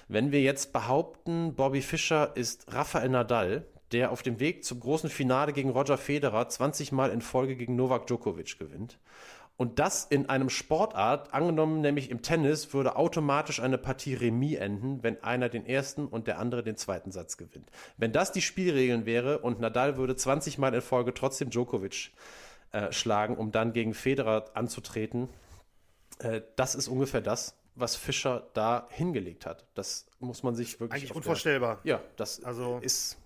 [0.08, 5.10] Wenn wir jetzt behaupten, Bobby Fischer ist Rafael Nadal, der auf dem Weg zum großen
[5.10, 9.00] Finale gegen Roger Federer 20 Mal in Folge gegen Novak Djokovic gewinnt
[9.56, 15.04] und das in einem Sportart, angenommen nämlich im Tennis, würde automatisch eine Partie Remis enden,
[15.04, 17.70] wenn einer den ersten und der andere den zweiten Satz gewinnt.
[17.98, 22.12] Wenn das die Spielregeln wäre und Nadal würde 20 Mal in Folge trotzdem Djokovic
[22.72, 25.30] äh, schlagen, um dann gegen Federer anzutreten,
[26.20, 29.66] äh, das ist ungefähr das, was Fischer da hingelegt hat.
[29.76, 31.02] Das muss man sich wirklich.
[31.02, 31.80] Eigentlich unvorstellbar.
[31.84, 33.18] Der, ja, das also ist.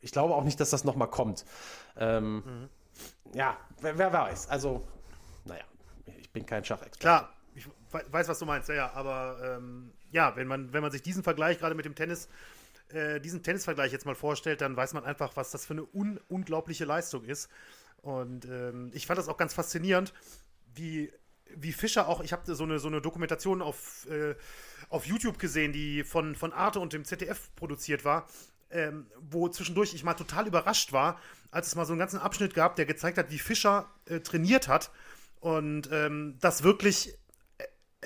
[0.00, 1.44] Ich glaube auch nicht, dass das nochmal kommt.
[1.96, 2.68] Ähm, mhm.
[3.34, 4.48] Ja, wer, wer weiß.
[4.48, 4.86] Also
[6.18, 6.98] ich bin kein Schachexperte.
[6.98, 10.90] Klar, ich weiß, was du meinst, ja, ja aber ähm, ja, wenn man, wenn man
[10.90, 12.28] sich diesen Vergleich gerade mit dem Tennis,
[12.90, 16.20] äh, diesen Tennisvergleich jetzt mal vorstellt, dann weiß man einfach, was das für eine un
[16.28, 17.48] unglaubliche Leistung ist.
[18.00, 20.14] Und ähm, ich fand das auch ganz faszinierend,
[20.74, 21.12] wie,
[21.54, 24.34] wie Fischer auch, ich habe so eine, so eine Dokumentation auf, äh,
[24.88, 28.28] auf YouTube gesehen, die von, von Arte und dem ZDF produziert war,
[28.70, 32.54] ähm, wo zwischendurch ich mal total überrascht war, als es mal so einen ganzen Abschnitt
[32.54, 34.90] gab, der gezeigt hat, wie Fischer äh, trainiert hat
[35.40, 37.14] und ähm, das wirklich
[37.58, 37.64] äh,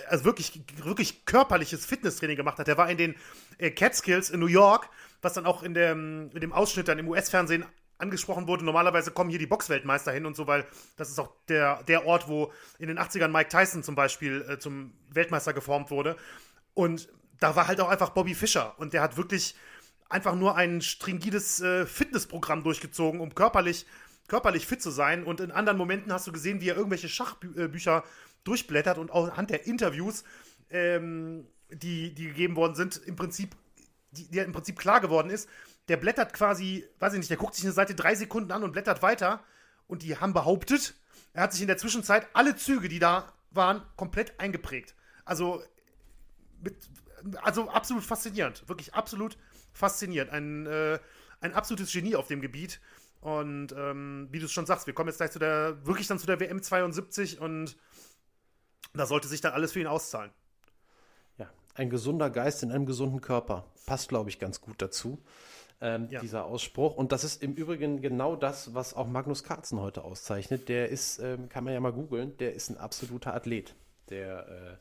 [0.09, 2.67] also wirklich, wirklich körperliches Fitnesstraining gemacht hat.
[2.67, 3.15] Der war in den
[3.59, 4.89] äh, Catskills in New York,
[5.21, 7.65] was dann auch in dem, in dem Ausschnitt dann im US-Fernsehen
[7.99, 8.65] angesprochen wurde.
[8.65, 10.67] Normalerweise kommen hier die Boxweltmeister hin und so, weil
[10.97, 14.59] das ist auch der, der Ort, wo in den 80ern Mike Tyson zum Beispiel äh,
[14.59, 16.17] zum Weltmeister geformt wurde.
[16.75, 19.55] Und da war halt auch einfach Bobby Fischer und der hat wirklich
[20.09, 23.87] einfach nur ein stringides äh, Fitnessprogramm durchgezogen, um körperlich
[24.33, 25.25] körperlich fit zu sein.
[25.25, 28.03] Und in anderen Momenten hast du gesehen, wie er irgendwelche Schachbücher
[28.45, 30.25] durchblättert und auch anhand der Interviews,
[30.71, 33.55] ähm, die, die gegeben worden sind, im Prinzip,
[34.13, 35.51] die, die im Prinzip klar geworden ist,
[35.89, 38.73] der blättert quasi, weiß ich nicht, der guckt sich eine Seite drei Sekunden an und
[38.73, 39.45] blättert weiter.
[39.87, 40.95] Und die haben behauptet,
[41.35, 44.95] er hat sich in der Zwischenzeit alle Züge, die da waren, komplett eingeprägt.
[45.27, 45.63] Also,
[46.63, 46.75] mit,
[47.43, 48.67] also absolut faszinierend.
[48.67, 49.37] Wirklich absolut
[49.75, 50.33] faszinierend.
[50.33, 50.99] Ein, äh,
[51.43, 52.81] ein absolutes Genie auf dem Gebiet.
[53.23, 56.19] Und ähm, wie du es schon sagst, wir kommen jetzt gleich zu der, wirklich dann
[56.19, 57.77] zu der WM 72 und
[58.95, 60.33] da sollte sich dann alles für ihn auszahlen.
[61.39, 63.65] Ja, ein gesunder Geist in einem gesunden Körper.
[63.87, 65.23] Passt, glaube ich, ganz gut dazu.
[65.81, 66.21] Ähm, ja.
[66.21, 66.95] dieser Ausspruch.
[66.95, 70.69] Und das ist im Übrigen genau das, was auch Magnus Carlsen heute auszeichnet.
[70.69, 73.75] Der ist, ähm, kann man ja mal googeln, der ist ein absoluter Athlet.
[74.09, 74.77] Der, äh,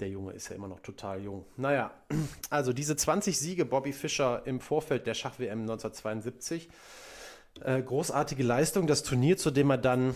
[0.00, 1.46] der Junge ist ja immer noch total jung.
[1.56, 1.92] Naja,
[2.50, 6.68] also diese 20 Siege Bobby Fischer im Vorfeld der Schach-WM 1972
[7.64, 8.86] äh, großartige Leistung.
[8.86, 10.14] Das Turnier, zu dem er dann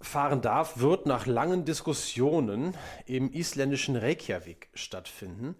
[0.00, 2.74] fahren darf, wird nach langen Diskussionen
[3.06, 5.56] im isländischen Reykjavik stattfinden.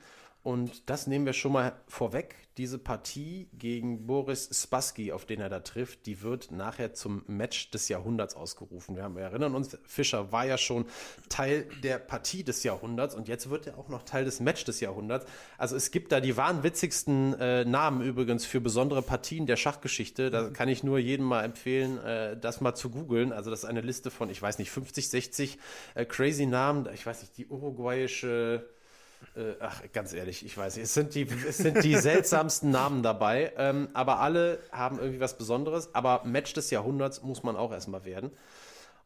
[0.47, 2.37] Und das nehmen wir schon mal vorweg.
[2.57, 7.73] Diese Partie gegen Boris Spassky, auf den er da trifft, die wird nachher zum Match
[7.73, 8.95] des Jahrhunderts ausgerufen.
[8.95, 10.85] Wir, haben, wir erinnern uns, Fischer war ja schon
[11.29, 14.79] Teil der Partie des Jahrhunderts und jetzt wird er auch noch Teil des Match des
[14.79, 15.27] Jahrhunderts.
[15.59, 20.31] Also es gibt da die wahnwitzigsten äh, Namen übrigens für besondere Partien der Schachgeschichte.
[20.31, 23.33] Da kann ich nur jedem mal empfehlen, äh, das mal zu googeln.
[23.33, 25.59] Also das ist eine Liste von, ich weiß nicht, 50, 60
[25.97, 26.89] äh, crazy Namen.
[26.95, 28.76] Ich weiß nicht, die uruguayische
[29.35, 30.85] äh, ach, ganz ehrlich, ich weiß nicht.
[30.85, 35.37] Es sind die, es sind die seltsamsten Namen dabei, ähm, aber alle haben irgendwie was
[35.39, 35.95] Besonderes.
[35.95, 38.31] Aber Match des Jahrhunderts muss man auch erstmal werden.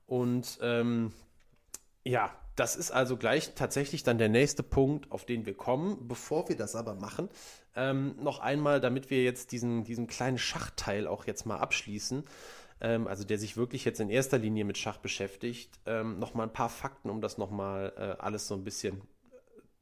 [0.06, 1.12] Und ähm,
[2.04, 6.08] ja, das ist also gleich tatsächlich dann der nächste Punkt, auf den wir kommen.
[6.08, 7.28] Bevor wir das aber machen,
[7.76, 12.24] ähm, noch einmal, damit wir jetzt diesen, diesen kleinen Schachteil auch jetzt mal abschließen,
[12.80, 16.52] ähm, also der sich wirklich jetzt in erster Linie mit Schach beschäftigt, ähm, nochmal ein
[16.52, 19.00] paar Fakten, um das nochmal äh, alles so ein bisschen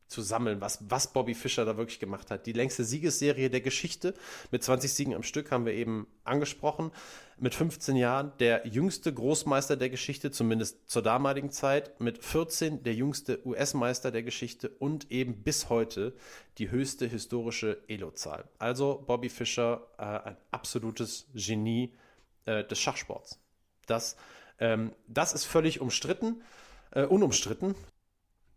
[0.08, 2.46] zu sammeln, was, was Bobby Fischer da wirklich gemacht hat.
[2.46, 4.14] Die längste Siegesserie der Geschichte
[4.50, 6.90] mit 20 Siegen am Stück haben wir eben angesprochen.
[7.40, 12.00] Mit 15 Jahren der jüngste Großmeister der Geschichte, zumindest zur damaligen Zeit.
[12.00, 16.14] Mit 14 der jüngste US-Meister der Geschichte und eben bis heute
[16.56, 18.44] die höchste historische Elo-Zahl.
[18.58, 21.94] Also Bobby Fischer, äh, ein absolutes Genie
[22.46, 23.38] äh, des Schachsports.
[23.86, 24.16] Das,
[24.58, 26.42] ähm, das ist völlig umstritten,
[26.90, 27.74] äh, unumstritten.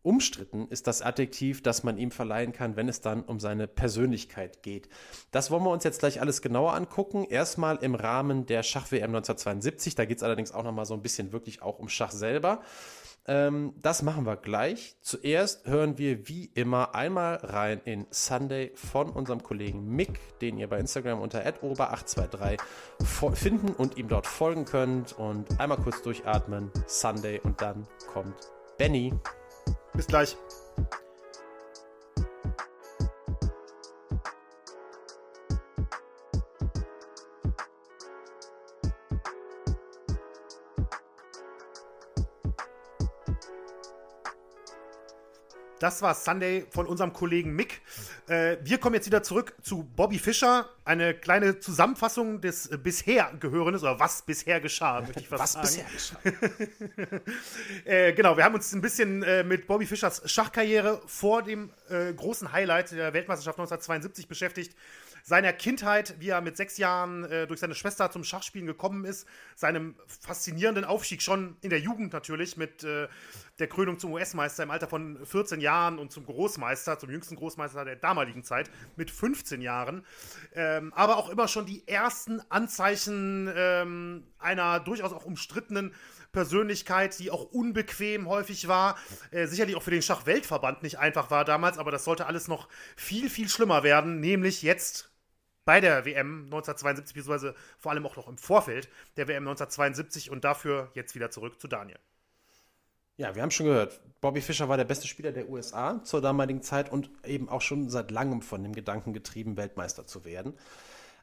[0.04, 4.64] Umstritten ist das Adjektiv, das man ihm verleihen kann, wenn es dann um seine Persönlichkeit
[4.64, 4.90] geht.
[5.32, 7.26] Das wollen wir uns jetzt gleich alles genauer angucken.
[7.26, 9.96] Erstmal im Rahmen der Schach-WM 1972.
[9.96, 12.62] Da geht es allerdings auch nochmal so ein bisschen wirklich auch um Schach selber.
[13.28, 14.96] Ähm, das machen wir gleich.
[15.02, 20.68] Zuerst hören wir wie immer einmal rein in Sunday von unserem Kollegen Mick, den ihr
[20.68, 22.60] bei Instagram unter ober823
[23.36, 25.14] finden und ihm dort folgen könnt.
[25.14, 26.72] Und einmal kurz durchatmen.
[26.88, 29.14] Sunday und dann kommt Benny.
[29.94, 30.38] Bis gleich.
[45.82, 47.82] Das war Sunday von unserem Kollegen Mick.
[48.32, 50.70] Äh, wir kommen jetzt wieder zurück zu Bobby Fischer.
[50.86, 55.74] Eine kleine Zusammenfassung des äh, bisher Gehörendes oder was bisher geschah, möchte ich fast was
[55.74, 55.86] sagen.
[55.92, 57.22] bisher geschah.
[57.84, 62.14] äh, genau, wir haben uns ein bisschen äh, mit Bobby Fischers Schachkarriere vor dem äh,
[62.14, 64.78] großen Highlight der Weltmeisterschaft 1972 beschäftigt
[65.24, 69.28] seiner Kindheit, wie er mit sechs Jahren äh, durch seine Schwester zum Schachspielen gekommen ist,
[69.56, 73.08] seinem faszinierenden Aufstieg schon in der Jugend natürlich mit äh,
[73.60, 77.86] der Krönung zum US-Meister im Alter von 14 Jahren und zum Großmeister, zum jüngsten Großmeister
[77.86, 80.04] der damaligen Zeit mit 15 Jahren.
[80.56, 85.94] Ähm, aber auch immer schon die ersten Anzeichen ähm, einer durchaus auch umstrittenen
[86.32, 88.98] Persönlichkeit, die auch unbequem häufig war.
[89.32, 92.68] Äh, sicherlich auch für den Schachweltverband nicht einfach war damals, aber das sollte alles noch
[92.96, 95.11] viel, viel schlimmer werden, nämlich jetzt
[95.66, 100.44] bei der WM 1972, beziehungsweise vor allem auch noch im Vorfeld der WM 1972 und
[100.44, 102.00] dafür jetzt wieder zurück zu Daniel.
[103.18, 106.64] Ja, wir haben schon gehört, Bobby Fischer war der beste Spieler der USA zur damaligen
[106.64, 110.58] Zeit und eben auch schon seit langem von dem Gedanken getrieben, Weltmeister zu werden.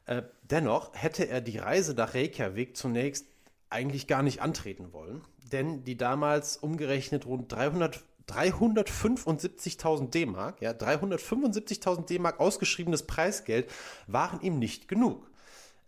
[0.05, 3.25] Äh, dennoch hätte er die Reise nach Reykjavik zunächst
[3.69, 5.21] eigentlich gar nicht antreten wollen,
[5.51, 13.69] denn die damals umgerechnet rund 300 375.000 D-Mark, ja, 375.000 D-Mark ausgeschriebenes Preisgeld
[14.07, 15.29] waren ihm nicht genug.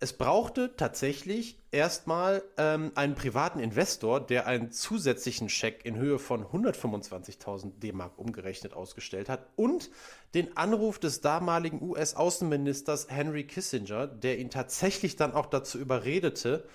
[0.03, 6.43] Es brauchte tatsächlich erstmal ähm, einen privaten Investor, der einen zusätzlichen Scheck in Höhe von
[6.43, 9.91] 125.000 D-Mark umgerechnet ausgestellt hat und
[10.33, 16.67] den Anruf des damaligen US-Außenministers Henry Kissinger, der ihn tatsächlich dann auch dazu überredete,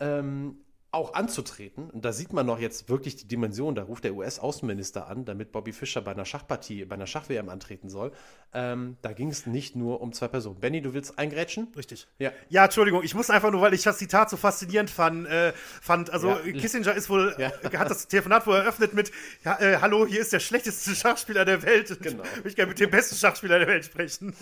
[0.00, 0.63] ähm,
[0.94, 1.90] auch anzutreten.
[1.90, 3.74] Und da sieht man noch jetzt wirklich die Dimension.
[3.74, 7.88] Da ruft der US-Außenminister an, damit Bobby Fischer bei einer Schachpartie, bei einer Schach-WM antreten
[7.88, 8.12] soll.
[8.52, 10.60] Ähm, da ging es nicht nur um zwei Personen.
[10.60, 11.68] Benny, du willst eingrätschen?
[11.76, 12.06] Richtig.
[12.18, 12.32] Ja.
[12.48, 15.26] Ja, Entschuldigung, ich muss einfach nur, weil ich das Zitat so faszinierend fand.
[15.26, 15.52] Äh,
[15.82, 16.52] fand also ja.
[16.52, 17.50] Kissinger ist wohl, ja.
[17.78, 19.10] hat das Telefonat wohl eröffnet mit:
[19.44, 21.98] ja, äh, Hallo, hier ist der schlechteste Schachspieler der Welt.
[22.00, 22.22] Genau.
[22.34, 24.34] Ich möchte gerne mit dem besten Schachspieler der Welt sprechen.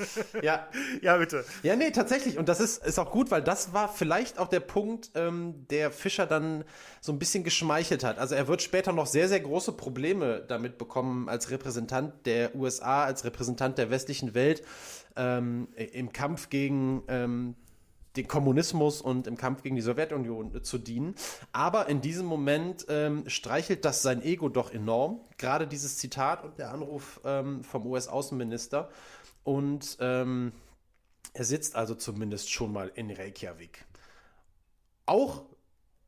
[0.43, 0.69] Ja.
[1.03, 1.45] ja, bitte.
[1.63, 2.39] Ja, nee, tatsächlich.
[2.39, 5.91] Und das ist, ist auch gut, weil das war vielleicht auch der Punkt, ähm, der
[5.91, 6.65] Fischer dann dann
[7.01, 8.19] so ein bisschen geschmeichelt hat.
[8.19, 13.05] Also er wird später noch sehr, sehr große Probleme damit bekommen als Repräsentant der USA,
[13.05, 14.63] als Repräsentant der westlichen Welt
[15.17, 17.57] ähm, im Kampf gegen ähm,
[18.17, 21.15] den Kommunismus und im Kampf gegen die Sowjetunion zu dienen.
[21.53, 25.21] Aber in diesem Moment ähm, streichelt das sein Ego doch enorm.
[25.39, 28.91] Gerade dieses Zitat und der Anruf ähm, vom US-Außenminister.
[29.45, 30.53] Und ähm,
[31.33, 33.87] er sitzt also zumindest schon mal in Reykjavik.
[35.07, 35.45] Auch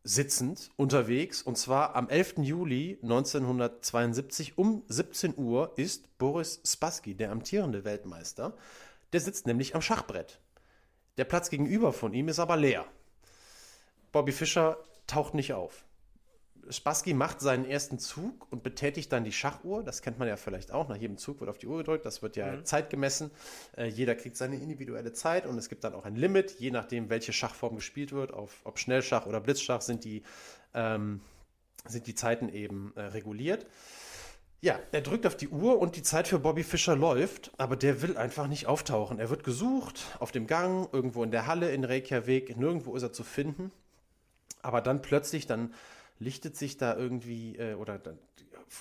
[0.05, 2.35] sitzend unterwegs und zwar am 11.
[2.43, 8.55] Juli 1972 um 17 Uhr ist Boris Spassky, der amtierende Weltmeister.
[9.15, 10.41] Der sitzt nämlich am Schachbrett.
[11.17, 12.85] Der Platz gegenüber von ihm ist aber leer.
[14.13, 15.87] Bobby Fischer taucht nicht auf.
[16.71, 19.83] Spassky macht seinen ersten Zug und betätigt dann die Schachuhr.
[19.83, 20.89] Das kennt man ja vielleicht auch.
[20.89, 22.05] Nach jedem Zug wird auf die Uhr gedrückt.
[22.05, 22.65] Das wird ja mhm.
[22.65, 23.31] Zeit gemessen.
[23.77, 27.11] Äh, jeder kriegt seine individuelle Zeit und es gibt dann auch ein Limit, je nachdem,
[27.11, 28.33] welche Schachform gespielt wird.
[28.33, 30.23] Auf, ob Schnellschach oder Blitzschach sind die,
[30.75, 31.21] ähm,
[31.87, 33.67] sind die Zeiten eben äh, reguliert.
[34.65, 38.01] Ja, er drückt auf die Uhr und die Zeit für Bobby Fischer läuft, aber der
[38.01, 39.19] will einfach nicht auftauchen.
[39.19, 43.13] Er wird gesucht auf dem Gang, irgendwo in der Halle in Reykjavik, nirgendwo ist er
[43.13, 43.71] zu finden.
[44.63, 45.75] Aber dann plötzlich, dann
[46.19, 48.19] lichtet sich da irgendwie, äh, oder dann,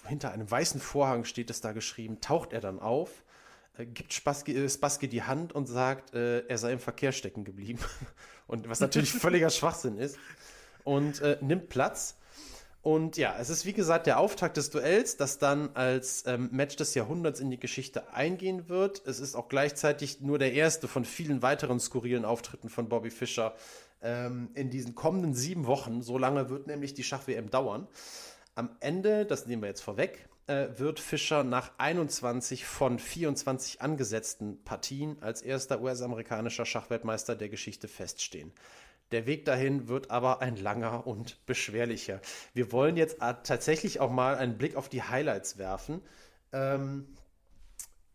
[0.07, 3.23] hinter einem weißen Vorhang steht es da geschrieben, taucht er dann auf,
[3.77, 7.43] äh, gibt Spassky, äh, Spassky die Hand und sagt, äh, er sei im Verkehr stecken
[7.43, 7.79] geblieben.
[8.47, 10.17] und was natürlich völliger Schwachsinn ist.
[10.83, 12.17] und äh, nimmt Platz.
[12.81, 16.75] Und ja, es ist wie gesagt der Auftakt des Duells, das dann als ähm, Match
[16.75, 19.07] des Jahrhunderts in die Geschichte eingehen wird.
[19.07, 23.55] Es ist auch gleichzeitig nur der erste von vielen weiteren skurrilen Auftritten von Bobby Fischer
[24.03, 26.01] ähm, in diesen kommenden sieben Wochen.
[26.01, 27.87] So lange wird nämlich die Schach-WM dauern.
[28.55, 34.63] Am Ende, das nehmen wir jetzt vorweg, äh, wird Fischer nach 21 von 24 angesetzten
[34.63, 38.51] Partien als erster US-amerikanischer Schachweltmeister der Geschichte feststehen.
[39.11, 42.19] Der Weg dahin wird aber ein langer und beschwerlicher.
[42.53, 46.01] Wir wollen jetzt tatsächlich auch mal einen Blick auf die Highlights werfen
[46.51, 47.07] ähm,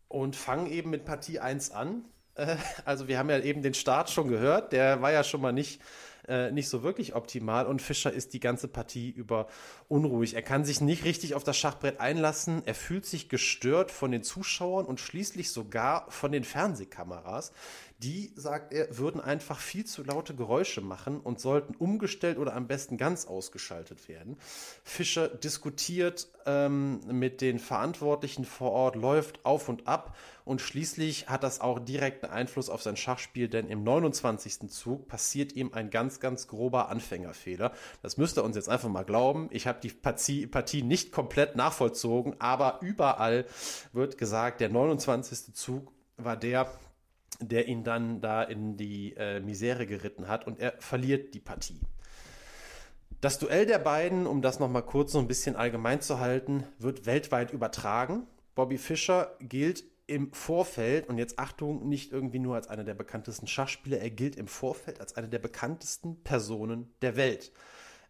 [0.07, 2.05] und fangen eben mit Partie 1 an.
[2.39, 5.51] Äh, also wir haben ja eben den Start schon gehört, der war ja schon mal
[5.51, 5.81] nicht
[6.27, 9.47] äh, nicht so wirklich optimal und Fischer ist die ganze Partie über
[9.87, 10.35] unruhig.
[10.35, 14.21] Er kann sich nicht richtig auf das Schachbrett einlassen, er fühlt sich gestört von den
[14.21, 17.51] Zuschauern und schließlich sogar von den Fernsehkameras.
[18.01, 22.65] Die, sagt er, würden einfach viel zu laute Geräusche machen und sollten umgestellt oder am
[22.65, 24.37] besten ganz ausgeschaltet werden.
[24.85, 31.43] Fischer diskutiert ähm, mit den Verantwortlichen vor Ort, läuft auf und ab und schließlich hat
[31.43, 34.69] das auch direkten Einfluss auf sein Schachspiel, denn im 29.
[34.69, 37.73] Zug passiert ihm ein ganz, ganz grober Anfängerfehler.
[38.01, 39.49] Das müsst ihr uns jetzt einfach mal glauben.
[39.51, 43.45] Ich habe die Partie, Partie nicht komplett nachvollzogen, aber überall
[43.91, 45.53] wird gesagt, der 29.
[45.53, 46.71] Zug war der,
[47.39, 51.79] der ihn dann da in die äh, Misere geritten hat und er verliert die Partie.
[53.21, 57.05] Das Duell der beiden, um das nochmal kurz so ein bisschen allgemein zu halten, wird
[57.05, 58.27] weltweit übertragen.
[58.55, 63.45] Bobby Fischer gilt im Vorfeld, und jetzt Achtung, nicht irgendwie nur als einer der bekanntesten
[63.45, 67.51] Schachspieler, er gilt im Vorfeld als einer der bekanntesten Personen der Welt.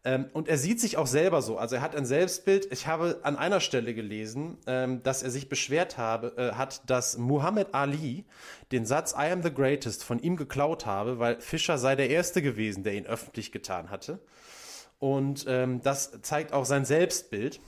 [0.06, 1.58] Ähm, und er sieht sich auch selber so.
[1.58, 2.72] Also er hat ein Selbstbild.
[2.72, 7.18] Ich habe an einer Stelle gelesen, ähm, dass er sich beschwert habe, äh, hat, dass
[7.18, 8.26] Muhammad Ali
[8.72, 12.42] den Satz I am the greatest von ihm geklaut habe, weil Fischer sei der Erste
[12.42, 14.20] gewesen, der ihn öffentlich getan hatte.
[15.00, 17.60] Und ähm, das zeigt auch sein Selbstbild.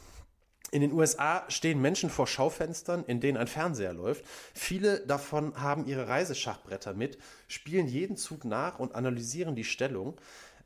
[0.71, 4.23] In den USA stehen Menschen vor Schaufenstern, in denen ein Fernseher läuft.
[4.53, 7.17] Viele davon haben ihre Reiseschachbretter mit,
[7.49, 10.15] spielen jeden Zug nach und analysieren die Stellung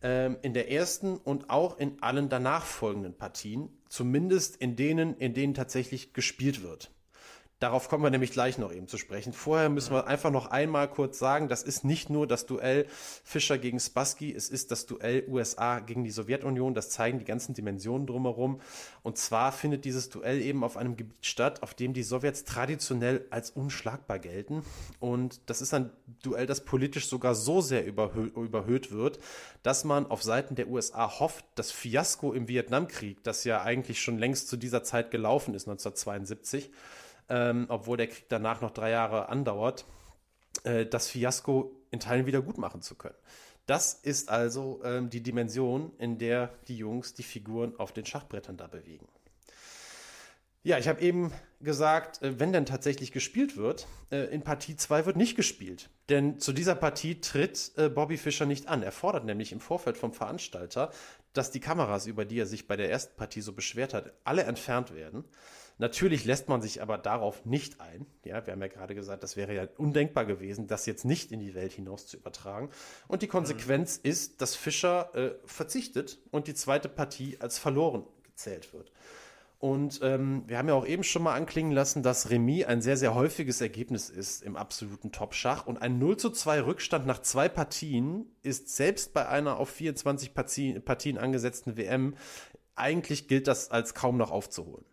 [0.06, 5.34] ähm, in der ersten und auch in allen danach folgenden Partien, zumindest in denen, in
[5.34, 6.92] denen tatsächlich gespielt wird.
[7.60, 9.32] Darauf kommen wir nämlich gleich noch eben zu sprechen.
[9.32, 12.86] Vorher müssen wir einfach noch einmal kurz sagen, das ist nicht nur das Duell
[13.24, 16.74] Fischer gegen Spassky, es ist das Duell USA gegen die Sowjetunion.
[16.74, 18.60] Das zeigen die ganzen Dimensionen drumherum.
[19.04, 23.26] Und zwar findet dieses Duell eben auf einem Gebiet statt, auf dem die Sowjets traditionell
[23.30, 24.66] als unschlagbar gelten.
[25.00, 25.92] Und das ist ein
[26.24, 29.20] Duell, das politisch sogar so sehr überhö überhöht wird,
[29.64, 34.18] dass man auf Seiten der USA hofft, das Fiasko im Vietnamkrieg, das ja eigentlich schon
[34.18, 36.70] längst zu dieser Zeit gelaufen ist, 1972,
[37.30, 39.86] ähm, obwohl der Krieg danach noch drei Jahre andauert,
[40.64, 43.16] äh, das Fiasko in Teilen wieder gut machen zu können.
[43.66, 48.58] Das ist also ähm, die Dimension, in der die Jungs die Figuren auf den Schachbrettern
[48.58, 49.08] da bewegen.
[50.66, 55.06] Ja, ich habe eben gesagt, äh, wenn denn tatsächlich gespielt wird, äh, in Partie 2
[55.06, 55.90] wird nicht gespielt.
[56.10, 58.82] Denn zu dieser Partie tritt äh, Bobby Fischer nicht an.
[58.82, 60.92] Er fordert nämlich im Vorfeld vom Veranstalter,
[61.34, 64.44] dass die Kameras, über die er sich bei der ersten Partie so beschwert hat, alle
[64.44, 65.26] entfernt werden.
[65.78, 68.06] Natürlich lässt man sich aber darauf nicht ein.
[68.24, 71.42] Ja, wir haben ja gerade gesagt, das wäre ja undenkbar gewesen, das jetzt nicht in
[71.42, 72.70] die Welt hinaus zu übertragen.
[73.08, 74.10] Und die Konsequenz mhm.
[74.10, 78.92] ist, dass Fischer äh, verzichtet und die zweite Partie als verloren gezählt wird.
[79.60, 82.98] Und ähm, wir haben ja auch eben schon mal anklingen lassen, dass Remis ein sehr,
[82.98, 85.66] sehr häufiges Ergebnis ist im absoluten Top-Schach.
[85.66, 90.34] Und ein 0 zu 2 Rückstand nach zwei Partien ist selbst bei einer auf 24
[90.34, 92.16] Partien, Partien angesetzten WM,
[92.76, 94.86] eigentlich gilt das als kaum noch aufzuholen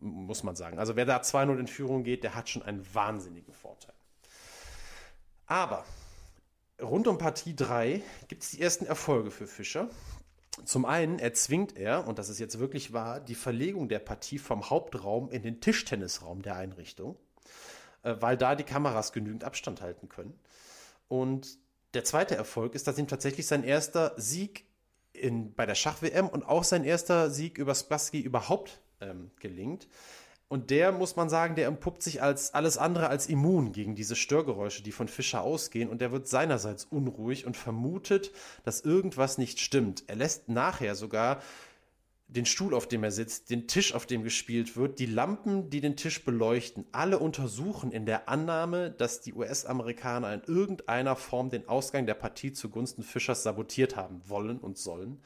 [0.00, 0.78] muss man sagen.
[0.78, 3.94] Also wer da 2-0 in Führung geht, der hat schon einen wahnsinnigen Vorteil.
[5.46, 5.84] Aber
[6.80, 9.88] rund um Partie 3 gibt es die ersten Erfolge für Fischer.
[10.64, 14.68] Zum einen erzwingt er, und das ist jetzt wirklich wahr, die Verlegung der Partie vom
[14.68, 17.16] Hauptraum in den Tischtennisraum der Einrichtung,
[18.02, 20.38] äh, weil da die Kameras genügend Abstand halten können.
[21.08, 21.58] Und
[21.94, 24.64] der zweite Erfolg ist, dass ihm tatsächlich sein erster Sieg
[25.12, 29.88] in, bei der Schach-WM und auch sein erster Sieg über Spassky überhaupt ähm, gelingt.
[30.48, 34.16] Und der, muss man sagen, der empuppt sich als alles andere als immun gegen diese
[34.16, 35.88] Störgeräusche, die von Fischer ausgehen.
[35.88, 38.32] Und der wird seinerseits unruhig und vermutet,
[38.64, 40.02] dass irgendwas nicht stimmt.
[40.08, 41.40] Er lässt nachher sogar
[42.26, 45.80] den Stuhl, auf dem er sitzt, den Tisch, auf dem gespielt wird, die Lampen, die
[45.80, 51.68] den Tisch beleuchten, alle untersuchen in der Annahme, dass die US-Amerikaner in irgendeiner Form den
[51.68, 55.20] Ausgang der Partie zugunsten Fischers sabotiert haben wollen und sollen.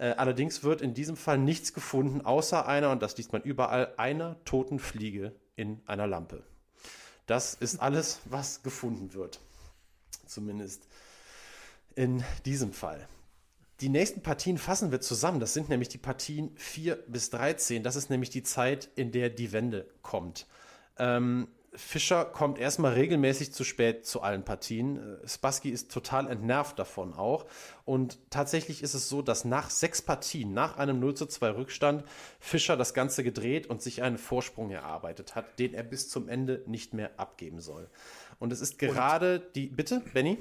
[0.00, 3.92] Äh, allerdings wird in diesem Fall nichts gefunden, außer einer, und das liest man überall,
[3.98, 6.42] einer toten Fliege in einer Lampe.
[7.26, 9.40] Das ist alles, was gefunden wird.
[10.26, 10.88] Zumindest
[11.96, 13.06] in diesem Fall.
[13.82, 15.38] Die nächsten Partien fassen wir zusammen.
[15.38, 17.82] Das sind nämlich die Partien 4 bis 13.
[17.82, 20.46] Das ist nämlich die Zeit, in der die Wende kommt.
[20.96, 25.18] Ähm, Fischer kommt erstmal regelmäßig zu spät zu allen Partien.
[25.24, 27.46] Spassky ist total entnervt davon auch.
[27.84, 32.04] Und tatsächlich ist es so, dass nach sechs Partien, nach einem 0 zu 2 Rückstand,
[32.40, 36.62] Fischer das Ganze gedreht und sich einen Vorsprung erarbeitet hat, den er bis zum Ende
[36.66, 37.88] nicht mehr abgeben soll.
[38.40, 39.66] Und es ist gerade und die.
[39.66, 40.38] Bitte, Benny?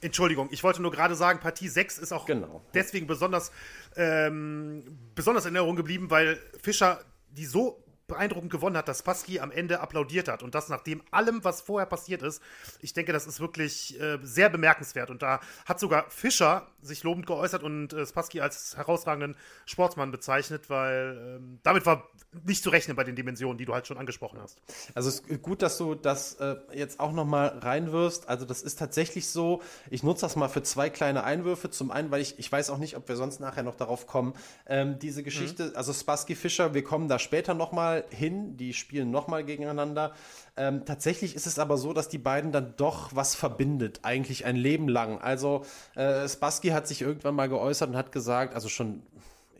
[0.00, 2.60] Entschuldigung, ich wollte nur gerade sagen, Partie 6 ist auch genau.
[2.74, 3.52] deswegen besonders,
[3.94, 7.82] ähm, besonders in Erinnerung geblieben, weil Fischer die so
[8.12, 10.42] beeindruckend gewonnen hat, dass Spassky am Ende applaudiert hat.
[10.42, 12.42] Und das nachdem allem, was vorher passiert ist.
[12.80, 15.10] Ich denke, das ist wirklich äh, sehr bemerkenswert.
[15.10, 19.36] Und da hat sogar Fischer sich lobend geäußert und äh, Spassky als herausragenden
[19.66, 22.08] Sportsmann bezeichnet, weil ähm, damit war
[22.44, 24.58] nicht zu rechnen bei den Dimensionen, die du halt schon angesprochen hast.
[24.94, 28.28] Also es ist gut, dass du das äh, jetzt auch nochmal reinwirfst.
[28.28, 29.62] Also das ist tatsächlich so.
[29.90, 31.70] Ich nutze das mal für zwei kleine Einwürfe.
[31.70, 34.34] Zum einen, weil ich, ich weiß auch nicht, ob wir sonst nachher noch darauf kommen.
[34.66, 35.76] Ähm, diese Geschichte, mhm.
[35.76, 40.14] also Spassky Fischer, wir kommen da später nochmal hin, die spielen nochmal gegeneinander.
[40.56, 44.56] Ähm, tatsächlich ist es aber so, dass die beiden dann doch was verbindet, eigentlich ein
[44.56, 45.18] Leben lang.
[45.18, 49.02] Also äh, Spassky hat sich irgendwann mal geäußert und hat gesagt, also schon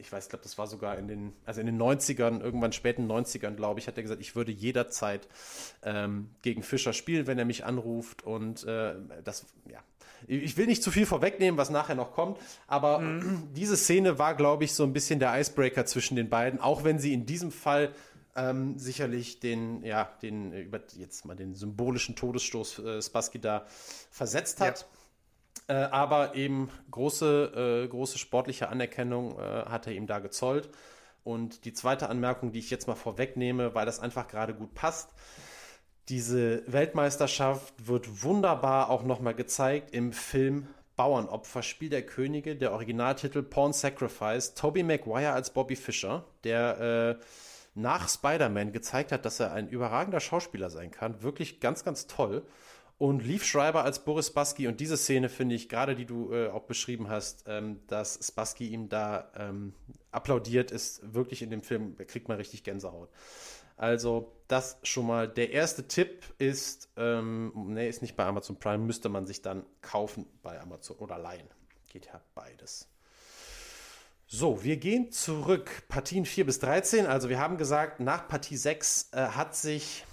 [0.02, 3.54] ich weiß, glaube, das war sogar in den, also in den 90ern, irgendwann späten 90ern,
[3.54, 5.28] glaube ich, hat er gesagt, ich würde jederzeit
[5.84, 8.24] ähm, gegen Fischer spielen, wenn er mich anruft.
[8.24, 9.78] Und äh, das, ja,
[10.26, 13.48] ich will nicht zu viel vorwegnehmen, was nachher noch kommt, aber mhm.
[13.54, 16.98] diese Szene war, glaube ich, so ein bisschen der Icebreaker zwischen den beiden, auch wenn
[16.98, 17.92] sie in diesem Fall
[18.34, 23.66] ähm, sicherlich den, ja, den, über jetzt mal den symbolischen Todesstoß äh, Spassky da
[24.10, 24.86] versetzt hat.
[25.68, 25.84] Ja.
[25.84, 30.70] Äh, aber eben große, äh, große sportliche Anerkennung äh, hat er ihm da gezollt.
[31.24, 35.10] Und die zweite Anmerkung, die ich jetzt mal vorwegnehme, weil das einfach gerade gut passt.
[36.08, 40.66] Diese Weltmeisterschaft wird wunderbar auch nochmal gezeigt im Film
[40.96, 47.24] Bauernopfer, Spiel der Könige, der Originaltitel Porn Sacrifice, Toby Maguire als Bobby Fischer, der äh,
[47.74, 51.22] nach Spider-Man gezeigt hat, dass er ein überragender Schauspieler sein kann.
[51.22, 52.46] Wirklich ganz, ganz toll.
[52.98, 56.48] Und Leaf Schreiber als Boris Spassky und diese Szene finde ich, gerade die du äh,
[56.50, 59.74] auch beschrieben hast, ähm, dass Spassky ihm da ähm,
[60.12, 63.08] applaudiert, ist wirklich in dem Film, da kriegt man richtig Gänsehaut.
[63.76, 65.26] Also, das schon mal.
[65.26, 69.64] Der erste Tipp ist, ähm, ne, ist nicht bei Amazon Prime, müsste man sich dann
[69.80, 71.48] kaufen bei Amazon oder leihen.
[71.88, 72.91] Geht ja beides.
[74.34, 75.82] So, wir gehen zurück.
[75.88, 77.04] Partien 4 bis 13.
[77.04, 80.06] Also wir haben gesagt, nach Partie 6 äh, hat sich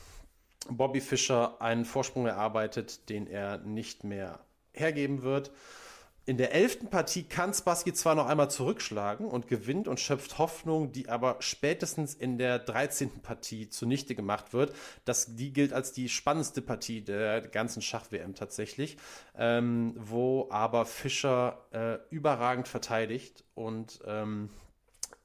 [0.70, 4.42] Bobby Fischer einen Vorsprung erarbeitet, den er nicht mehr
[4.74, 5.52] hergeben wird.
[6.30, 10.92] In der elften Partie kann Spassky zwar noch einmal zurückschlagen und gewinnt und schöpft Hoffnung,
[10.92, 13.24] die aber spätestens in der 13.
[13.24, 14.76] Partie zunichte gemacht wird.
[15.06, 18.98] Das, die gilt als die spannendste Partie der ganzen Schach-WM tatsächlich,
[19.40, 24.52] ähm, wo aber Fischer äh, überragend verteidigt und ähm,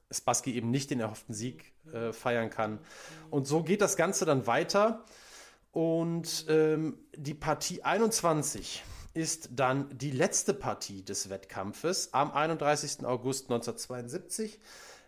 [0.09, 2.79] Spassky eben nicht den erhofften Sieg äh, feiern kann.
[3.29, 5.05] Und so geht das Ganze dann weiter.
[5.71, 8.81] Und ähm, die Partie 21
[9.15, 13.05] ist dann die letzte Partie des Wettkampfes am 31.
[13.05, 14.59] August 1972.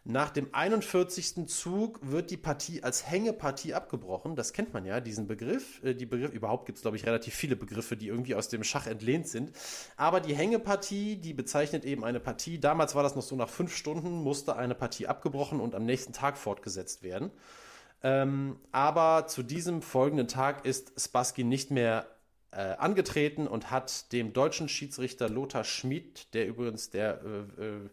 [0.09, 1.47] Nach dem 41.
[1.47, 4.37] Zug wird die Partie als Hängepartie abgebrochen.
[4.37, 5.83] Das kennt man ja, diesen Begriff.
[5.83, 8.63] Äh, die Begriff überhaupt gibt es, glaube ich, relativ viele Begriffe, die irgendwie aus dem
[8.63, 9.51] Schach entlehnt sind.
[9.97, 12.57] Aber die Hängepartie, die bezeichnet eben eine Partie.
[12.57, 16.13] Damals war das noch so, nach fünf Stunden musste eine Partie abgebrochen und am nächsten
[16.13, 17.29] Tag fortgesetzt werden.
[18.01, 22.07] Ähm, aber zu diesem folgenden Tag ist Spassky nicht mehr
[22.51, 27.89] äh, angetreten und hat dem deutschen Schiedsrichter Lothar Schmid, der übrigens der, äh, äh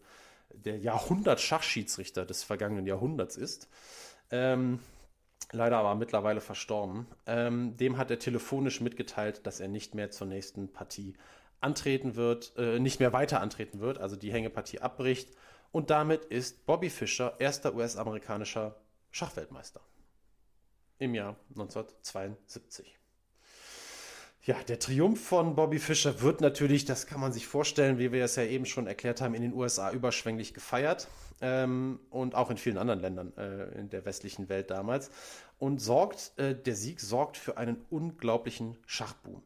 [0.56, 3.68] der Jahrhundert-Schachschiedsrichter des vergangenen Jahrhunderts ist,
[4.30, 4.78] ähm,
[5.52, 10.26] leider aber mittlerweile verstorben, ähm, dem hat er telefonisch mitgeteilt, dass er nicht mehr zur
[10.26, 11.14] nächsten Partie
[11.60, 15.34] antreten wird, äh, nicht mehr weiter antreten wird, also die Hängepartie abbricht.
[15.72, 18.76] Und damit ist Bobby Fischer erster US-amerikanischer
[19.10, 19.80] Schachweltmeister
[20.98, 22.98] im Jahr 1972.
[24.46, 28.22] Ja, der Triumph von Bobby Fischer wird natürlich, das kann man sich vorstellen, wie wir
[28.24, 31.08] es ja eben schon erklärt haben, in den USA überschwänglich gefeiert
[31.40, 35.10] ähm, und auch in vielen anderen Ländern äh, in der westlichen Welt damals.
[35.58, 39.42] Und sorgt, äh, der Sieg sorgt für einen unglaublichen Schachboom.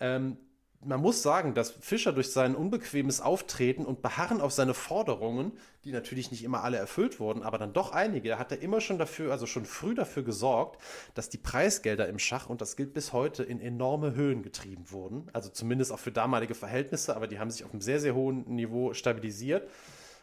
[0.00, 0.38] Ähm,
[0.84, 5.52] man muss sagen, dass Fischer durch sein unbequemes Auftreten und Beharren auf seine Forderungen,
[5.84, 8.98] die natürlich nicht immer alle erfüllt wurden, aber dann doch einige, hat er immer schon
[8.98, 10.80] dafür, also schon früh dafür gesorgt,
[11.14, 15.28] dass die Preisgelder im Schach, und das gilt bis heute, in enorme Höhen getrieben wurden.
[15.32, 18.44] Also zumindest auch für damalige Verhältnisse, aber die haben sich auf einem sehr, sehr hohen
[18.46, 19.68] Niveau stabilisiert.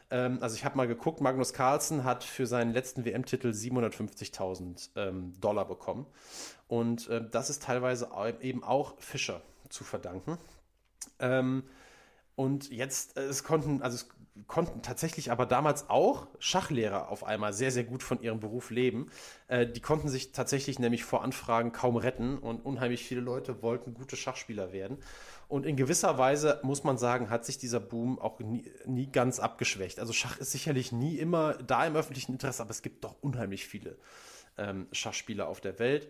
[0.10, 5.34] Ähm, also ich habe mal geguckt, Magnus Carlsen hat für seinen letzten WM-Titel 750.000 ähm,
[5.42, 6.06] Dollar bekommen.
[6.70, 9.42] Und äh, das ist teilweise eben auch Fischer
[9.76, 10.38] zu verdanken.
[11.20, 11.64] Ähm,
[12.36, 14.10] und jetzt, äh, es konnten, also es
[14.48, 19.10] konnten tatsächlich aber damals auch Schachlehrer auf einmal sehr, sehr gut von ihrem Beruf leben.
[19.48, 23.94] Äh, die konnten sich tatsächlich nämlich vor Anfragen kaum retten und unheimlich viele Leute wollten
[23.94, 24.98] gute Schachspieler werden.
[25.48, 29.40] Und in gewisser Weise, muss man sagen, hat sich dieser Boom auch nie, nie ganz
[29.40, 30.00] abgeschwächt.
[30.00, 33.66] Also Schach ist sicherlich nie immer da im öffentlichen Interesse, aber es gibt doch unheimlich
[33.66, 33.98] viele
[34.58, 36.10] ähm, Schachspieler auf der Welt.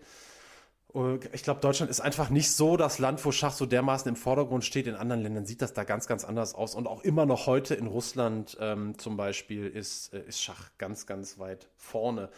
[1.34, 4.64] Ich glaube, Deutschland ist einfach nicht so das Land, wo Schach so dermaßen im Vordergrund
[4.64, 4.88] steht.
[4.88, 6.74] In anderen Ländern sieht das da ganz, ganz anders aus.
[6.74, 11.06] Und auch immer noch heute in Russland ähm, zum Beispiel ist, äh, ist Schach ganz,
[11.06, 12.30] ganz weit vorne.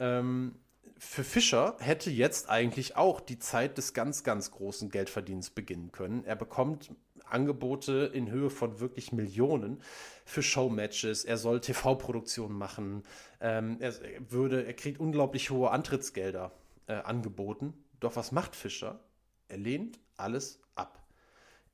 [0.00, 0.56] Ähm,
[0.98, 6.24] für Fischer hätte jetzt eigentlich auch die Zeit des ganz, ganz großen Geldverdienens beginnen können.
[6.24, 6.90] Er bekommt
[7.24, 9.80] Angebote in Höhe von wirklich Millionen
[10.24, 11.24] für Showmatches.
[11.24, 13.04] Er soll TV-Produktionen machen.
[13.40, 13.94] Ähm, er,
[14.28, 16.50] würde, er kriegt unglaublich hohe Antrittsgelder
[16.86, 17.74] äh, angeboten.
[18.00, 19.00] Doch was macht Fischer?
[19.48, 21.06] Er lehnt alles ab.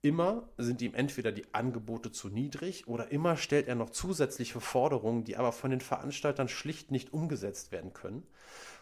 [0.03, 5.23] Immer sind ihm entweder die Angebote zu niedrig oder immer stellt er noch zusätzliche Forderungen,
[5.23, 8.27] die aber von den Veranstaltern schlicht nicht umgesetzt werden können.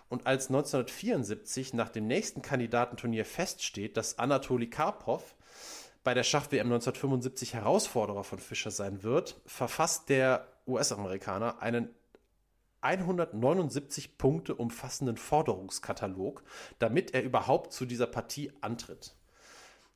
[0.08, 5.36] Und als 1974 nach dem nächsten Kandidatenturnier feststeht, dass Anatoli Karpov
[6.02, 11.94] bei der Schach-WM 1975 Herausforderer von Fischer sein wird, verfasst der US-Amerikaner einen
[12.82, 16.42] 179 Punkte umfassenden Forderungskatalog,
[16.78, 19.14] damit er überhaupt zu dieser Partie antritt.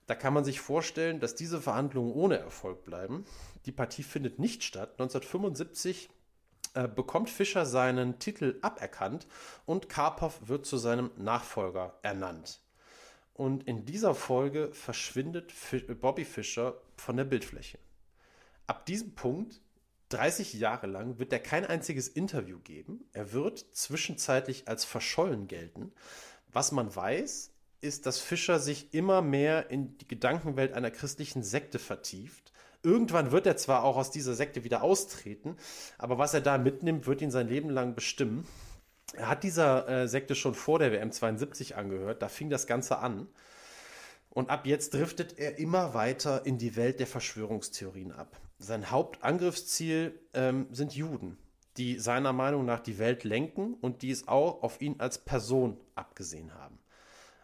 [0.06, 3.24] Da kann man sich vorstellen, dass diese Verhandlungen ohne Erfolg bleiben.
[3.64, 4.92] Die Partie findet nicht statt.
[4.92, 6.10] 1975
[6.74, 9.26] äh, bekommt Fischer seinen Titel aberkannt
[9.64, 12.60] und Karpov wird zu seinem Nachfolger ernannt.
[13.32, 15.52] Und in dieser Folge verschwindet
[16.00, 17.78] Bobby Fischer von der Bildfläche.
[18.66, 19.60] Ab diesem Punkt
[20.10, 23.08] 30 Jahre lang wird er kein einziges Interview geben.
[23.12, 25.92] Er wird zwischenzeitlich als verschollen gelten.
[26.52, 27.50] Was man weiß,
[27.80, 32.52] ist, dass Fischer sich immer mehr in die Gedankenwelt einer christlichen Sekte vertieft.
[32.82, 35.56] Irgendwann wird er zwar auch aus dieser Sekte wieder austreten,
[35.96, 38.46] aber was er da mitnimmt, wird ihn sein Leben lang bestimmen.
[39.14, 42.98] Er hat dieser äh, Sekte schon vor der WM 72 angehört, da fing das Ganze
[42.98, 43.28] an.
[44.30, 48.36] Und ab jetzt driftet er immer weiter in die Welt der Verschwörungstheorien ab.
[48.64, 51.38] Sein Hauptangriffsziel ähm, sind Juden,
[51.76, 55.78] die seiner Meinung nach die Welt lenken und die es auch auf ihn als Person
[55.94, 56.78] abgesehen haben.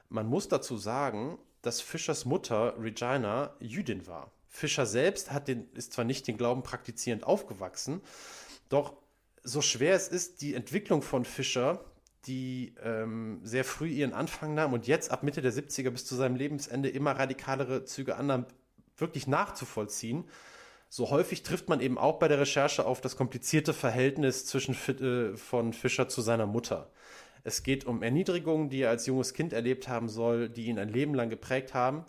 [0.08, 4.32] Man muss dazu sagen, dass Fischers Mutter Regina Jüdin war.
[4.48, 8.00] Fischer selbst hat den, ist zwar nicht den Glauben praktizierend aufgewachsen,
[8.68, 8.94] doch
[9.42, 11.84] so schwer es ist, die Entwicklung von Fischer
[12.26, 16.14] die ähm, sehr früh ihren Anfang nahm und jetzt ab Mitte der 70er bis zu
[16.14, 18.46] seinem Lebensende immer radikalere Züge annahm,
[18.96, 20.24] wirklich nachzuvollziehen.
[20.92, 25.36] So häufig trifft man eben auch bei der Recherche auf das komplizierte Verhältnis zwischen äh,
[25.36, 26.90] von Fischer zu seiner Mutter.
[27.44, 30.88] Es geht um Erniedrigungen, die er als junges Kind erlebt haben soll, die ihn ein
[30.88, 32.04] Leben lang geprägt haben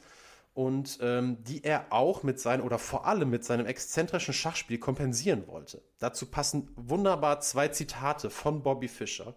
[0.56, 5.48] und ähm, die er auch mit seinem oder vor allem mit seinem exzentrischen Schachspiel kompensieren
[5.48, 5.84] wollte.
[6.00, 9.36] Dazu passen wunderbar zwei Zitate von Bobby Fischer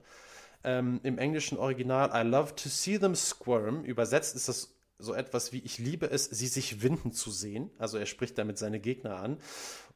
[0.64, 3.84] ähm, im englischen Original I love to see them squirm.
[3.84, 7.70] Übersetzt ist das so etwas wie ich liebe es, sie sich winden zu sehen.
[7.78, 9.38] Also er spricht damit seine Gegner an.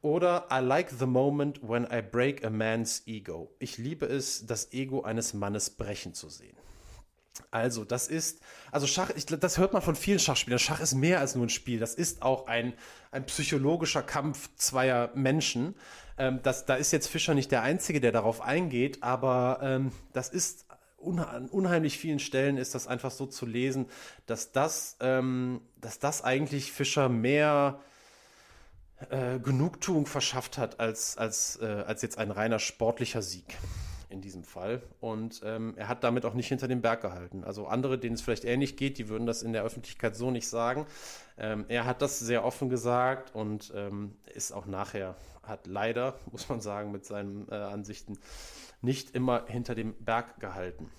[0.01, 3.55] Oder I like the moment when I break a man's ego.
[3.59, 6.57] Ich liebe es, das Ego eines Mannes brechen zu sehen.
[7.51, 8.40] Also, das ist,
[8.72, 10.59] also Schach, ich, das hört man von vielen Schachspielern.
[10.59, 11.78] Schach ist mehr als nur ein Spiel.
[11.78, 12.74] Das ist auch ein,
[13.11, 15.74] ein psychologischer Kampf zweier Menschen.
[16.18, 20.28] Ähm, das, da ist jetzt Fischer nicht der Einzige, der darauf eingeht, aber ähm, das
[20.28, 20.66] ist
[21.01, 23.86] an unheimlich vielen Stellen ist das einfach so zu lesen,
[24.26, 27.80] dass das, ähm, dass das eigentlich Fischer mehr
[29.11, 33.57] äh, Genugtuung verschafft hat als, als, äh, als jetzt ein reiner sportlicher Sieg
[34.11, 34.82] in diesem Fall.
[35.01, 37.44] Und ähm, er hat damit auch nicht hinter dem Berg gehalten.
[37.44, 40.49] Also andere, denen es vielleicht ähnlich geht, die würden das in der Öffentlichkeit so nicht
[40.49, 40.86] sagen.
[41.36, 46.49] Ähm, er hat das sehr offen gesagt und ähm, ist auch nachher, hat leider, muss
[46.49, 48.18] man sagen, mit seinen äh, Ansichten
[48.80, 50.90] nicht immer hinter dem Berg gehalten.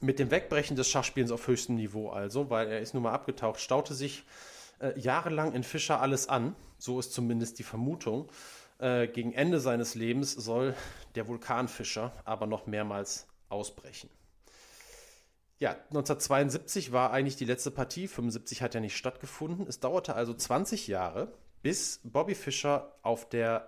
[0.00, 3.60] Mit dem Wegbrechen des Schachspielens auf höchstem Niveau also, weil er ist nun mal abgetaucht,
[3.60, 4.24] staute sich
[4.80, 6.54] äh, jahrelang in Fischer alles an.
[6.78, 8.28] So ist zumindest die Vermutung.
[8.78, 10.74] Äh, gegen Ende seines Lebens soll
[11.14, 14.10] der Vulkanfischer aber noch mehrmals ausbrechen.
[15.58, 19.66] Ja, 1972 war eigentlich die letzte Partie, 75 hat ja nicht stattgefunden.
[19.66, 21.32] Es dauerte also 20 Jahre,
[21.62, 23.64] bis Bobby Fischer auf der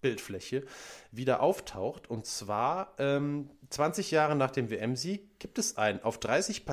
[0.00, 0.64] Schachbildfläche
[1.12, 2.08] wieder auftaucht.
[2.08, 6.64] Und zwar ähm, 20 Jahre nach dem WM-Sieg gibt es ein auf 30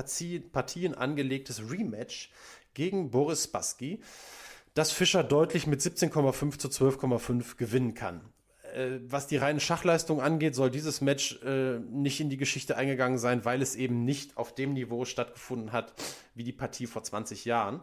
[0.52, 2.30] Partien angelegtes Rematch
[2.74, 4.00] gegen Boris Spassky
[4.74, 8.20] dass Fischer deutlich mit 17,5 zu 12,5 gewinnen kann.
[8.74, 13.18] Äh, was die reine Schachleistung angeht, soll dieses Match äh, nicht in die Geschichte eingegangen
[13.18, 15.94] sein, weil es eben nicht auf dem Niveau stattgefunden hat
[16.36, 17.82] wie die Partie vor 20 Jahren.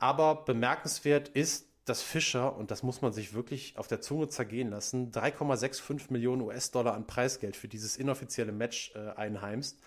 [0.00, 4.70] Aber bemerkenswert ist, dass Fischer, und das muss man sich wirklich auf der Zunge zergehen
[4.70, 9.80] lassen, 3,65 Millionen US-Dollar an Preisgeld für dieses inoffizielle Match äh, einheimst.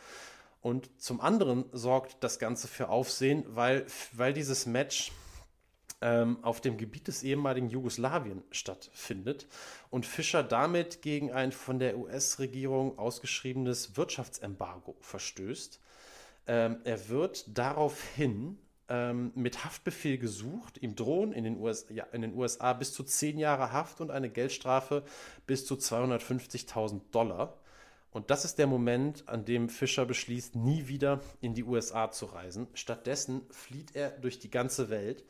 [0.62, 5.12] Und zum anderen sorgt das Ganze für Aufsehen, weil, weil dieses Match
[6.02, 9.48] ähm, auf dem Gebiet des ehemaligen Jugoslawien stattfindet
[9.90, 15.80] und Fischer damit gegen ein von der US-Regierung ausgeschriebenes Wirtschaftsembargo verstößt.
[16.48, 18.60] Ähm, er wird daraufhin
[18.90, 20.78] ähm, mit Haftbefehl gesucht.
[20.82, 24.12] Ihm drohen in den, US, ja, in den USA bis zu zehn Jahre Haft und
[24.12, 25.04] eine Geldstrafe
[25.48, 27.58] bis zu 250.000 Dollar.
[28.12, 32.28] Und das ist der Moment, an dem Fischer beschließt, nie wieder in die USA zu
[32.28, 32.68] reisen.
[32.74, 35.26] Stattdessen flieht er durch die ganze Welt.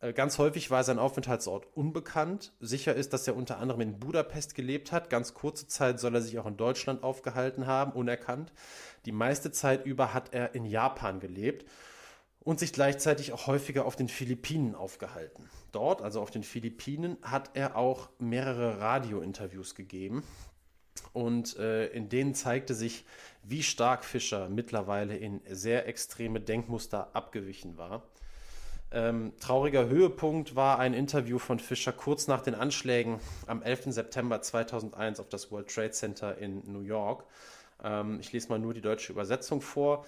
[0.00, 2.52] Äh, ganz häufig war sein Aufenthaltsort unbekannt.
[2.60, 5.08] Sicher ist, dass er unter anderem in Budapest gelebt hat.
[5.08, 8.52] Ganz kurze Zeit soll er sich auch in Deutschland aufgehalten haben, unerkannt.
[9.04, 11.64] Die meiste Zeit über hat er in Japan gelebt
[12.46, 15.50] und sich gleichzeitig auch häufiger auf den Philippinen aufgehalten.
[15.72, 20.22] Dort, also auf den Philippinen, hat er auch mehrere Radiointerviews gegeben
[21.12, 23.04] und äh, in denen zeigte sich,
[23.42, 28.04] wie stark Fischer mittlerweile in sehr extreme Denkmuster abgewichen war.
[28.92, 33.18] Ähm, trauriger Höhepunkt war ein Interview von Fischer kurz nach den Anschlägen
[33.48, 33.86] am 11.
[33.86, 37.24] September 2001 auf das World Trade Center in New York.
[37.82, 40.06] Ähm, ich lese mal nur die deutsche Übersetzung vor.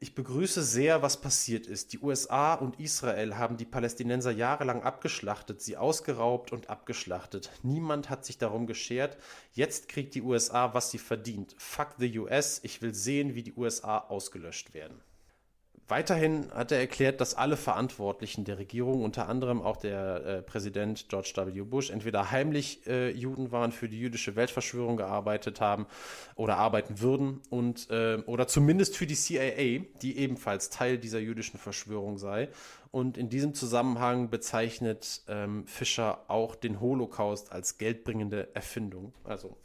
[0.00, 1.92] Ich begrüße sehr, was passiert ist.
[1.92, 7.50] Die USA und Israel haben die Palästinenser jahrelang abgeschlachtet, sie ausgeraubt und abgeschlachtet.
[7.64, 9.16] Niemand hat sich darum geschert.
[9.54, 11.56] Jetzt kriegt die USA, was sie verdient.
[11.58, 12.60] Fuck the US.
[12.62, 15.00] Ich will sehen, wie die USA ausgelöscht werden.
[15.88, 21.08] Weiterhin hat er erklärt, dass alle Verantwortlichen der Regierung, unter anderem auch der äh, Präsident
[21.08, 21.62] George W.
[21.62, 25.86] Bush, entweder heimlich äh, Juden waren, für die jüdische Weltverschwörung gearbeitet haben
[26.36, 31.58] oder arbeiten würden und äh, oder zumindest für die CIA, die ebenfalls Teil dieser jüdischen
[31.58, 32.50] Verschwörung sei.
[32.90, 39.14] Und in diesem Zusammenhang bezeichnet ähm, Fischer auch den Holocaust als geldbringende Erfindung.
[39.24, 39.56] Also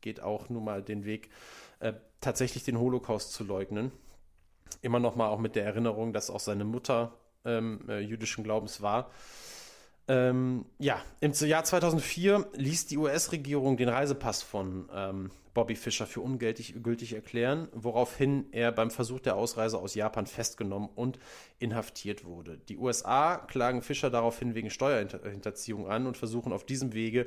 [0.00, 1.28] geht auch nun mal den Weg,
[1.80, 3.90] äh, tatsächlich den Holocaust zu leugnen
[4.82, 7.12] immer noch mal auch mit der Erinnerung, dass auch seine Mutter
[7.44, 9.10] ähm, äh, jüdischen Glaubens war.
[10.08, 16.20] Ähm, ja, im Jahr 2004 ließ die US-Regierung den Reisepass von ähm, Bobby Fischer für
[16.20, 21.18] ungültig gültig erklären, woraufhin er beim Versuch der Ausreise aus Japan festgenommen und
[21.58, 22.58] inhaftiert wurde.
[22.68, 27.26] Die USA klagen Fischer daraufhin wegen Steuerhinterziehung an und versuchen auf diesem Wege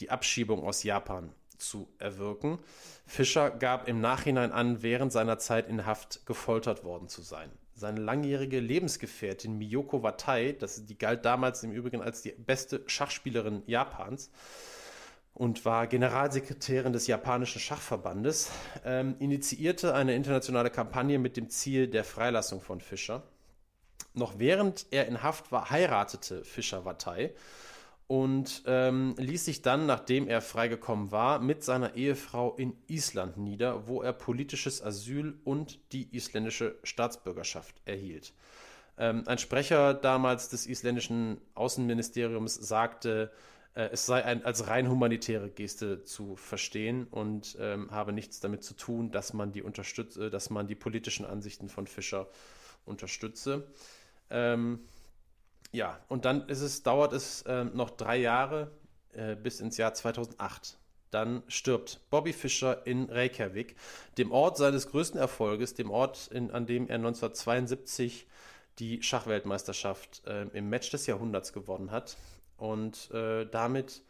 [0.00, 2.58] die Abschiebung aus Japan zu erwirken.
[3.06, 7.50] Fischer gab im Nachhinein an, während seiner Zeit in Haft gefoltert worden zu sein.
[7.74, 13.62] Seine langjährige Lebensgefährtin Miyoko Watai, das, die galt damals im Übrigen als die beste Schachspielerin
[13.66, 14.30] Japans
[15.34, 18.50] und war Generalsekretärin des japanischen Schachverbandes,
[18.84, 23.24] ähm, initiierte eine internationale Kampagne mit dem Ziel der Freilassung von Fischer.
[24.12, 27.32] Noch während er in Haft war, heiratete Fischer Watai
[28.06, 33.86] und ähm, ließ sich dann, nachdem er freigekommen war, mit seiner Ehefrau in Island nieder,
[33.88, 38.34] wo er politisches Asyl und die isländische Staatsbürgerschaft erhielt.
[38.98, 43.32] Ähm, ein Sprecher damals des isländischen Außenministeriums sagte,
[43.74, 48.62] äh, es sei ein, als rein humanitäre Geste zu verstehen und ähm, habe nichts damit
[48.62, 52.28] zu tun, dass man die unterstütze, dass man die politischen Ansichten von Fischer
[52.84, 53.66] unterstütze.
[54.30, 54.80] Ähm,
[55.74, 58.70] ja, und dann ist es, dauert es äh, noch drei Jahre
[59.12, 60.78] äh, bis ins Jahr 2008.
[61.10, 63.74] Dann stirbt Bobby Fischer in Reykjavik,
[64.16, 68.26] dem Ort seines größten Erfolges, dem Ort, in, an dem er 1972
[68.78, 72.16] die Schachweltmeisterschaft äh, im Match des Jahrhunderts gewonnen hat.
[72.56, 74.02] Und äh, damit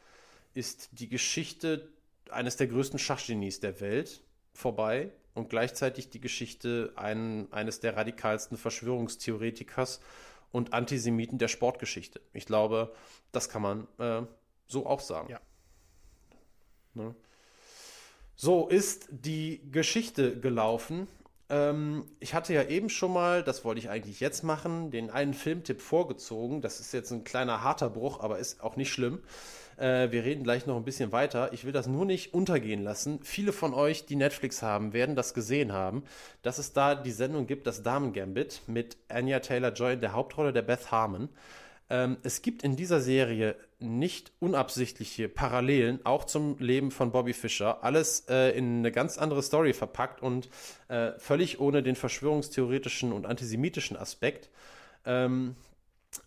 [0.52, 1.88] ist die Geschichte
[2.30, 4.20] eines der größten Schachgenies der Welt
[4.52, 10.00] vorbei und gleichzeitig die Geschichte ein, eines der radikalsten Verschwörungstheoretikers
[10.54, 12.20] und Antisemiten der Sportgeschichte.
[12.32, 12.94] Ich glaube,
[13.32, 14.22] das kann man äh,
[14.68, 15.28] so auch sagen.
[15.28, 15.40] Ja.
[16.94, 17.12] Ne?
[18.36, 21.08] So ist die Geschichte gelaufen.
[21.50, 25.34] Ähm, ich hatte ja eben schon mal, das wollte ich eigentlich jetzt machen, den einen
[25.34, 26.60] Filmtipp vorgezogen.
[26.62, 29.22] Das ist jetzt ein kleiner harter Bruch, aber ist auch nicht schlimm.
[29.76, 31.52] Äh, wir reden gleich noch ein bisschen weiter.
[31.52, 33.20] Ich will das nur nicht untergehen lassen.
[33.22, 36.04] Viele von euch, die Netflix haben, werden das gesehen haben,
[36.42, 40.52] dass es da die Sendung gibt, das Damen Gambit, mit Anya Taylor-Joy in der Hauptrolle
[40.52, 41.28] der Beth Harmon.
[41.90, 47.84] Ähm, es gibt in dieser Serie nicht unabsichtliche Parallelen, auch zum Leben von Bobby Fischer.
[47.84, 50.48] Alles äh, in eine ganz andere Story verpackt und
[50.88, 54.48] äh, völlig ohne den verschwörungstheoretischen und antisemitischen Aspekt.
[55.04, 55.56] Ähm,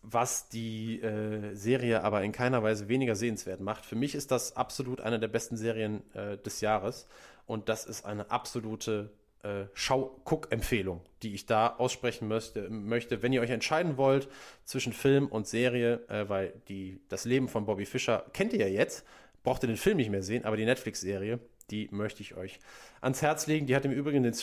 [0.01, 3.85] was die äh, Serie aber in keiner Weise weniger sehenswert macht.
[3.85, 7.07] Für mich ist das absolut eine der besten Serien äh, des Jahres
[7.45, 9.11] und das ist eine absolute
[9.43, 13.21] äh, Schau-Guck-Empfehlung, die ich da aussprechen möchte, möchte.
[13.21, 14.27] Wenn ihr euch entscheiden wollt
[14.65, 18.67] zwischen Film und Serie, äh, weil die, das Leben von Bobby Fischer kennt ihr ja
[18.67, 19.05] jetzt,
[19.43, 22.59] braucht ihr den Film nicht mehr sehen, aber die Netflix-Serie, die möchte ich euch
[23.01, 23.67] ans Herz legen.
[23.67, 24.35] Die hat im Übrigen den,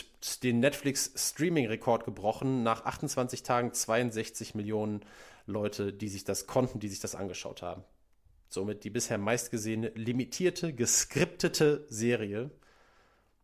[0.43, 2.63] den Netflix-Streaming-Rekord gebrochen.
[2.63, 5.01] Nach 28 Tagen 62 Millionen
[5.45, 7.83] Leute, die sich das konnten, die sich das angeschaut haben.
[8.47, 12.51] Somit die bisher meistgesehene limitierte, geskriptete Serie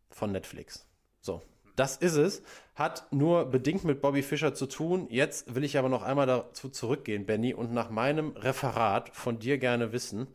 [0.10, 0.88] von Netflix.
[1.22, 1.42] So,
[1.76, 2.44] das ist es.
[2.76, 5.08] Hat nur bedingt mit Bobby Fischer zu tun.
[5.10, 9.58] Jetzt will ich aber noch einmal dazu zurückgehen, Benny, und nach meinem Referat von dir
[9.58, 10.28] gerne wissen,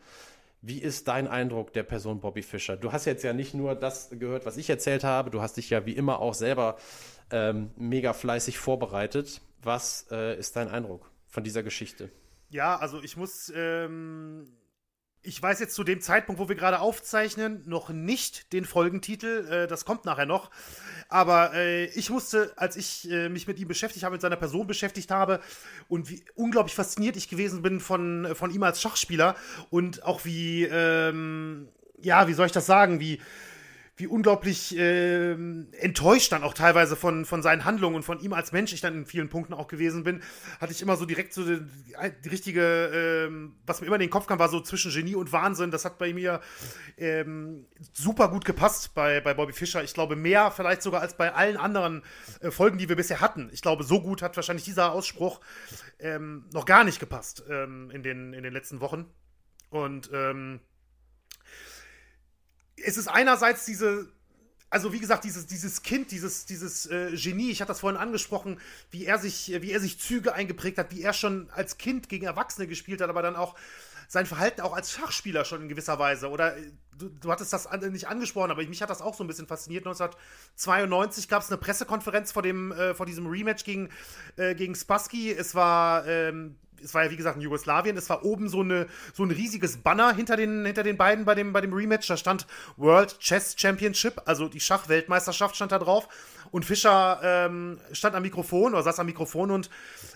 [0.63, 2.77] wie ist dein Eindruck der Person Bobby Fischer?
[2.77, 5.71] Du hast jetzt ja nicht nur das gehört, was ich erzählt habe, du hast dich
[5.71, 6.77] ja wie immer auch selber
[7.31, 9.41] ähm, mega fleißig vorbereitet.
[9.63, 12.09] Was äh, ist dein Eindruck von dieser Geschichte?
[12.49, 14.47] Ja, also ich muss ähm,
[15.21, 19.47] ich weiß jetzt zu dem Zeitpunkt, wo wir gerade aufzeichnen, noch nicht den Folgentitel.
[19.51, 20.51] Äh, das kommt nachher noch.
[21.11, 24.67] Aber äh, ich musste, als ich äh, mich mit ihm beschäftigt habe, mit seiner Person
[24.67, 25.41] beschäftigt habe
[25.89, 29.37] und wie unglaublich fasziniert ich gewesen bin von, von ihm als Schachspieler
[29.69, 31.69] und auch wie, ähm,
[32.01, 33.21] ja, wie soll ich das sagen, wie
[33.99, 38.53] wie unglaublich äh, enttäuscht dann auch teilweise von, von seinen Handlungen und von ihm als
[38.53, 40.23] Mensch ich dann in vielen Punkten auch gewesen bin,
[40.61, 41.63] hatte ich immer so direkt so die,
[42.23, 45.33] die richtige, äh, was mir immer in den Kopf kam, war so zwischen Genie und
[45.33, 45.71] Wahnsinn.
[45.71, 46.43] Das hat bei mir
[46.99, 49.83] ähm, super gut gepasst bei, bei Bobby Fischer.
[49.83, 52.03] Ich glaube, mehr vielleicht sogar als bei allen anderen
[52.41, 53.49] äh, Folgen, die wir bisher hatten.
[53.51, 55.41] Ich glaube, so gut hat wahrscheinlich dieser Ausspruch
[55.99, 59.07] ähm, noch gar nicht gepasst ähm, in, den, in den letzten Wochen.
[59.71, 60.61] Und ähm,
[62.77, 64.09] es ist einerseits diese,
[64.71, 68.61] also wie gesagt, dieses, dieses Kind, dieses, dieses äh, Genie, ich hatte das vorhin angesprochen,
[68.91, 72.27] wie er sich, wie er sich Züge eingeprägt hat, wie er schon als Kind gegen
[72.27, 73.55] Erwachsene gespielt hat, aber dann auch
[74.09, 76.31] sein Verhalten auch als Schachspieler schon in gewisser Weise.
[76.31, 76.55] Oder
[76.97, 79.85] du, du hattest das nicht angesprochen, aber mich hat das auch so ein bisschen fasziniert.
[79.87, 83.89] 1992 gab es eine Pressekonferenz vor, dem, äh, vor diesem Rematch gegen,
[84.37, 85.33] äh, gegen Spassky.
[85.33, 86.57] Es war ähm,
[86.87, 89.79] es war ja wie gesagt in Jugoslawien, es war oben so, eine, so ein riesiges
[89.79, 92.07] Banner hinter den, hinter den beiden bei dem, bei dem Rematch.
[92.07, 96.09] Da stand World Chess Championship, also die Schachweltmeisterschaft stand da drauf.
[96.53, 99.69] Und Fischer ähm, stand am Mikrofon oder saß am Mikrofon und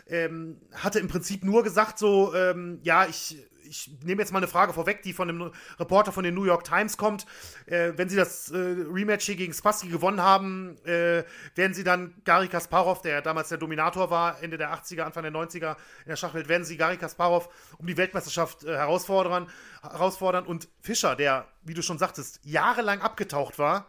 [0.08, 3.36] ähm, hatte im Prinzip nur gesagt: so, ähm, ja, ich
[3.70, 6.64] ich nehme jetzt mal eine Frage vorweg, die von einem Reporter von den New York
[6.64, 7.24] Times kommt.
[7.66, 12.14] Äh, wenn Sie das äh, Rematch hier gegen Spassky gewonnen haben, äh, werden Sie dann
[12.24, 16.16] Gary Kasparov, der damals der Dominator war, Ende der 80er, Anfang der 90er in der
[16.16, 17.48] Schachwelt, werden Sie Gary Kasparov
[17.78, 19.48] um die Weltmeisterschaft äh, herausfordern,
[19.82, 20.46] herausfordern.
[20.46, 23.86] Und Fischer, der, wie du schon sagtest, jahrelang abgetaucht war,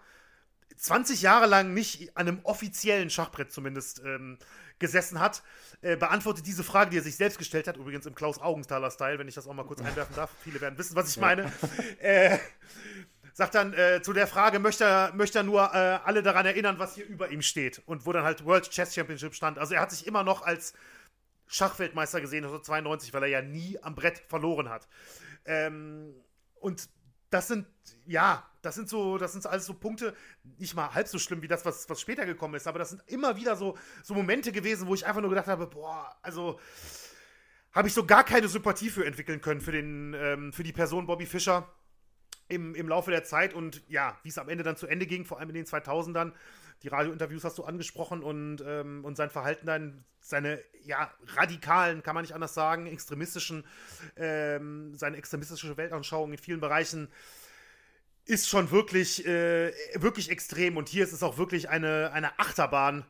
[0.78, 4.38] 20 Jahre lang nicht an einem offiziellen Schachbrett zumindest ähm,
[4.82, 5.42] gesessen hat,
[5.82, 9.30] äh, beantwortet diese Frage, die er sich selbst gestellt hat, übrigens im Klaus Augenthaler-Style, wenn
[9.30, 10.30] ich das auch mal kurz einwerfen darf.
[10.44, 11.52] Viele werden wissen, was ich meine.
[12.00, 12.40] Äh,
[13.34, 16.80] sagt dann äh, zu der Frage, möchte er, möchte er nur äh, alle daran erinnern,
[16.80, 19.60] was hier über ihm steht und wo dann halt World Chess Championship stand.
[19.60, 20.74] Also er hat sich immer noch als
[21.48, 24.88] Schachweltmeister gesehen, 1992, weil er ja nie am Brett verloren hat.
[25.46, 26.16] Ähm,
[26.56, 26.90] und
[27.32, 27.66] das sind,
[28.06, 30.14] ja, das sind so, das sind alles so Punkte,
[30.60, 33.02] nicht mal halb so schlimm wie das, was, was später gekommen ist, aber das sind
[33.08, 36.60] immer wieder so, so Momente gewesen, wo ich einfach nur gedacht habe, boah, also
[37.74, 41.08] habe ich so gar keine Sympathie für entwickeln können, für, den, ähm, für die Person
[41.08, 41.68] Bobby Fischer
[42.50, 45.26] im, im Laufe der Zeit und ja, wie es am Ende dann zu Ende ging,
[45.26, 46.34] vor allem in den 2000ern.
[46.84, 52.16] Die Radiointerviews hast du angesprochen und, ähm, und sein Verhalten dann, seine ja, radikalen, kann
[52.16, 53.66] man nicht anders sagen, extremistischen,
[54.18, 57.10] ähm, seine extremistische Weltanschauung in vielen Bereichen
[58.26, 60.78] ist schon wirklich, äh, wirklich extrem.
[60.78, 63.06] Und hier ist es auch wirklich eine, eine Achterbahn,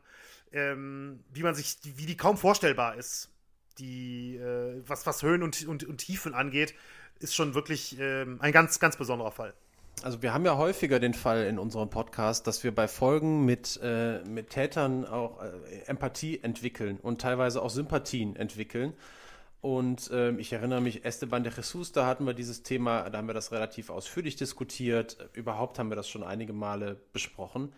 [0.52, 3.30] ähm, wie man sich, wie die kaum vorstellbar ist.
[3.78, 6.74] Die, äh, was, was Höhen und, und, und Tiefen angeht,
[7.20, 9.54] ist schon wirklich äh, ein ganz, ganz besonderer Fall.
[10.02, 13.78] Also wir haben ja häufiger den Fall in unserem Podcast, dass wir bei Folgen mit,
[13.82, 15.50] äh, mit Tätern auch äh,
[15.86, 18.94] Empathie entwickeln und teilweise auch Sympathien entwickeln.
[19.60, 23.28] Und ähm, ich erinnere mich, Esteban de Jesus, da hatten wir dieses Thema, da haben
[23.28, 25.30] wir das relativ ausführlich diskutiert.
[25.34, 27.72] Überhaupt haben wir das schon einige Male besprochen.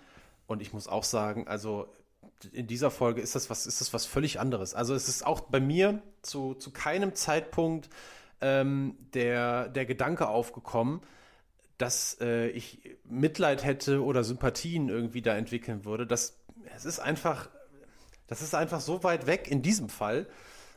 [0.46, 1.92] Und ich muss auch sagen, also
[2.52, 4.74] in dieser Folge ist das was, ist das was völlig anderes.
[4.74, 7.90] Also es ist auch bei mir zu, zu keinem Zeitpunkt
[8.40, 11.00] ähm, der, der Gedanke aufgekommen,
[11.78, 16.06] dass äh, ich Mitleid hätte oder Sympathien irgendwie da entwickeln würde.
[16.06, 16.38] Das,
[16.76, 17.48] es ist einfach,
[18.26, 20.26] das ist einfach so weit weg in diesem Fall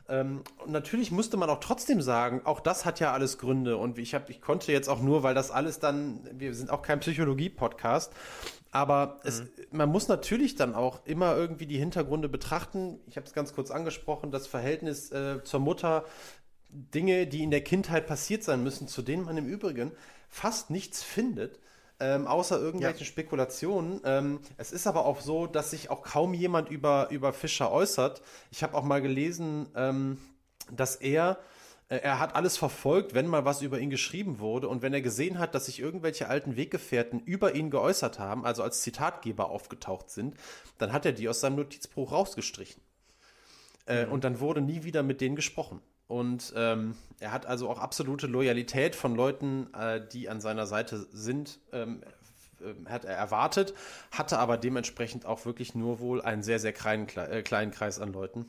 [0.10, 3.78] ähm, und natürlich müsste man auch trotzdem sagen, auch das hat ja alles Gründe.
[3.78, 6.82] Und ich, hab, ich konnte jetzt auch nur, weil das alles dann, wir sind auch
[6.82, 8.14] kein Psychologie-Podcast,
[8.72, 9.48] aber es, mhm.
[9.72, 13.00] man muss natürlich dann auch immer irgendwie die Hintergründe betrachten.
[13.08, 16.06] Ich habe es ganz kurz angesprochen, das Verhältnis äh, zur Mutter,
[16.70, 19.92] Dinge, die in der Kindheit passiert sein müssen, zu denen man im Übrigen
[20.30, 21.60] fast nichts findet
[22.00, 23.06] ähm, außer irgendwelchen ja.
[23.06, 24.02] Spekulationen.
[24.04, 28.22] Ähm, es ist aber auch so, dass sich auch kaum jemand über, über Fischer äußert.
[28.52, 30.18] Ich habe auch mal gelesen, ähm,
[30.72, 31.40] dass er
[31.90, 35.02] äh, er hat alles verfolgt, wenn mal was über ihn geschrieben wurde und wenn er
[35.02, 40.12] gesehen hat, dass sich irgendwelche alten Weggefährten über ihn geäußert haben, also als Zitatgeber aufgetaucht
[40.12, 40.36] sind,
[40.78, 42.82] dann hat er die aus seinem Notizbuch rausgestrichen.
[43.88, 44.12] Äh, mhm.
[44.12, 45.82] Und dann wurde nie wieder mit denen gesprochen.
[46.08, 51.06] Und ähm, er hat also auch absolute Loyalität von Leuten, äh, die an seiner Seite
[51.12, 52.02] sind, ähm,
[52.62, 53.74] äh, hat er erwartet,
[54.12, 58.14] hatte aber dementsprechend auch wirklich nur wohl einen sehr, sehr kleinen, äh, kleinen Kreis an
[58.14, 58.46] Leuten,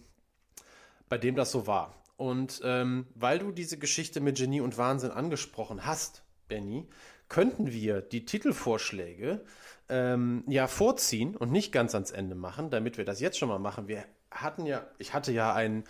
[1.09, 1.94] bei dem das so war.
[2.16, 6.88] Und ähm, weil du diese Geschichte mit Genie und Wahnsinn angesprochen hast, Benny,
[7.28, 9.44] könnten wir die Titelvorschläge
[9.88, 13.59] ähm, ja vorziehen und nicht ganz ans Ende machen, damit wir das jetzt schon mal
[13.59, 13.88] machen.
[13.88, 15.84] Wir hatten ja, ich hatte ja einen,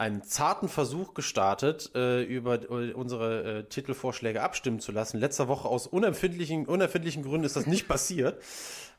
[0.00, 5.18] einen zarten Versuch gestartet, äh, über äh, unsere äh, Titelvorschläge abstimmen zu lassen.
[5.18, 8.42] Letzter Woche aus unerfindlichen, unerfindlichen Gründen ist das nicht passiert.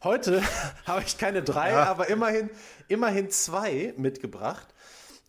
[0.04, 0.44] Heute
[0.86, 1.86] habe ich keine drei, ja.
[1.86, 2.52] aber immerhin,
[2.88, 4.68] immerhin zwei mitgebracht.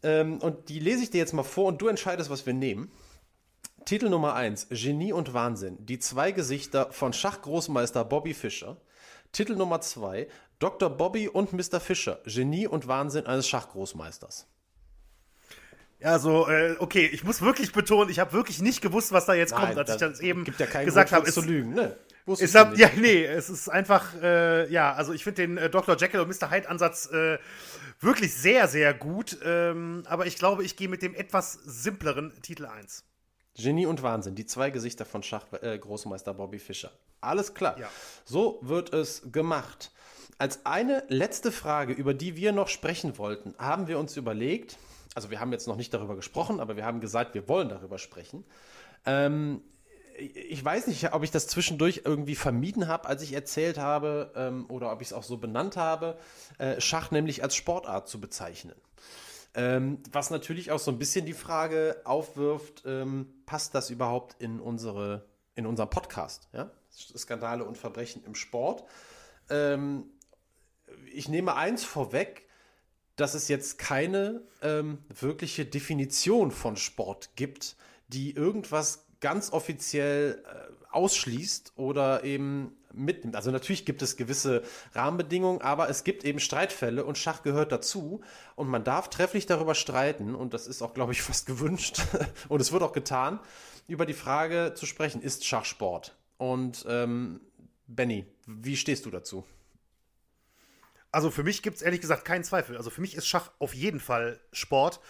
[0.02, 2.92] Ähm, und die lese ich dir jetzt mal vor und du entscheidest, was wir nehmen.
[3.86, 5.78] Titel Nummer 1, Genie und Wahnsinn.
[5.80, 8.76] Die zwei Gesichter von Schachgroßmeister Bobby Fischer.
[9.32, 10.90] Titel Nummer 2, Dr.
[10.90, 11.80] Bobby und Mr.
[11.80, 12.20] Fischer.
[12.26, 14.51] Genie und Wahnsinn eines Schachgroßmeisters.
[16.02, 19.34] Ja, so, äh, okay, ich muss wirklich betonen, ich habe wirklich nicht gewusst, was da
[19.34, 21.30] jetzt Nein, kommt, als ich das eben gibt ja keinen gesagt habe.
[21.30, 21.96] zu lügen, ne?
[22.26, 25.96] Es hab, ja, nee, es ist einfach, äh, ja, also ich finde den äh, Dr.
[25.96, 26.50] Jekyll und Mr.
[26.50, 27.38] Hyde Ansatz äh,
[28.00, 29.38] wirklich sehr, sehr gut.
[29.44, 33.04] Ähm, aber ich glaube, ich gehe mit dem etwas simpleren Titel 1.
[33.56, 36.92] Genie und Wahnsinn, die zwei Gesichter von Schachgroßmeister äh, Bobby Fischer.
[37.20, 37.78] Alles klar.
[37.78, 37.88] Ja.
[38.24, 39.90] So wird es gemacht.
[40.38, 44.78] Als eine letzte Frage, über die wir noch sprechen wollten, haben wir uns überlegt,
[45.14, 47.98] also wir haben jetzt noch nicht darüber gesprochen, aber wir haben gesagt, wir wollen darüber
[47.98, 48.44] sprechen.
[49.04, 49.62] Ähm,
[50.16, 54.66] ich weiß nicht, ob ich das zwischendurch irgendwie vermieden habe, als ich erzählt habe, ähm,
[54.68, 56.18] oder ob ich es auch so benannt habe,
[56.58, 58.76] äh, Schach nämlich als Sportart zu bezeichnen.
[59.54, 64.60] Ähm, was natürlich auch so ein bisschen die Frage aufwirft, ähm, passt das überhaupt in
[64.60, 66.48] unsere, in unseren Podcast?
[66.52, 66.70] Ja?
[66.90, 68.84] Skandale und Verbrechen im Sport.
[69.50, 70.04] Ähm,
[71.12, 72.48] ich nehme eins vorweg,
[73.22, 77.76] dass es jetzt keine ähm, wirkliche Definition von Sport gibt,
[78.08, 83.36] die irgendwas ganz offiziell äh, ausschließt oder eben mitnimmt.
[83.36, 84.62] Also natürlich gibt es gewisse
[84.92, 88.22] Rahmenbedingungen, aber es gibt eben Streitfälle und Schach gehört dazu
[88.56, 92.02] und man darf trefflich darüber streiten und das ist auch, glaube ich, fast gewünscht
[92.48, 93.38] und es wird auch getan,
[93.86, 96.16] über die Frage zu sprechen, ist Schach Sport?
[96.38, 97.40] Und ähm,
[97.86, 99.44] Benny, wie stehst du dazu?
[101.12, 102.76] Also für mich gibt es ehrlich gesagt keinen Zweifel.
[102.76, 105.00] Also für mich ist Schach auf jeden Fall Sport.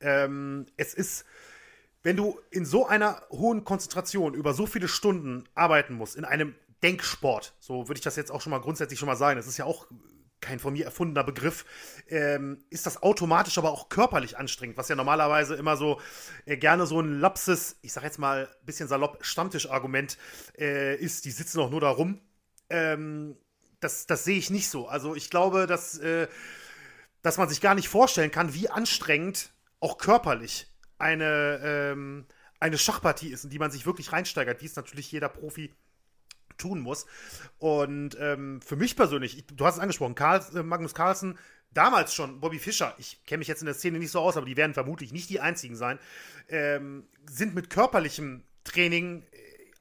[0.00, 1.24] Ähm, es ist
[2.06, 6.54] wenn du in so einer hohen Konzentration über so viele Stunden arbeiten musst, in einem
[6.80, 9.56] Denksport, so würde ich das jetzt auch schon mal grundsätzlich schon mal sagen, das ist
[9.56, 9.88] ja auch
[10.40, 11.64] kein von mir erfundener Begriff,
[12.08, 16.00] ähm, ist das automatisch aber auch körperlich anstrengend, was ja normalerweise immer so
[16.44, 20.16] äh, gerne so ein lapses, ich sag jetzt mal ein bisschen salopp, Stammtischargument
[20.56, 22.20] äh, ist, die sitzen auch nur da rum.
[22.70, 23.36] Ähm,
[23.86, 24.88] das, das sehe ich nicht so.
[24.88, 26.26] Also ich glaube, dass, äh,
[27.22, 30.66] dass man sich gar nicht vorstellen kann, wie anstrengend auch körperlich
[30.98, 32.26] eine, ähm,
[32.58, 35.72] eine Schachpartie ist, in die man sich wirklich reinsteigert, wie es natürlich jeder Profi
[36.58, 37.06] tun muss.
[37.58, 41.38] Und ähm, für mich persönlich, ich, du hast es angesprochen, Karl, äh, Magnus Carlsen,
[41.70, 44.46] damals schon Bobby Fischer, ich kenne mich jetzt in der Szene nicht so aus, aber
[44.46, 46.00] die werden vermutlich nicht die einzigen sein,
[46.48, 49.22] ähm, sind mit körperlichem Training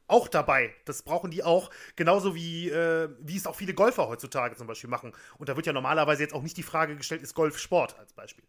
[0.08, 0.74] auch dabei.
[0.86, 4.90] Das brauchen die auch, genauso wie, äh, wie es auch viele Golfer heutzutage zum Beispiel
[4.90, 5.14] machen.
[5.38, 8.14] Und da wird ja normalerweise jetzt auch nicht die Frage gestellt, ist Golf Sport als
[8.14, 8.46] Beispiel.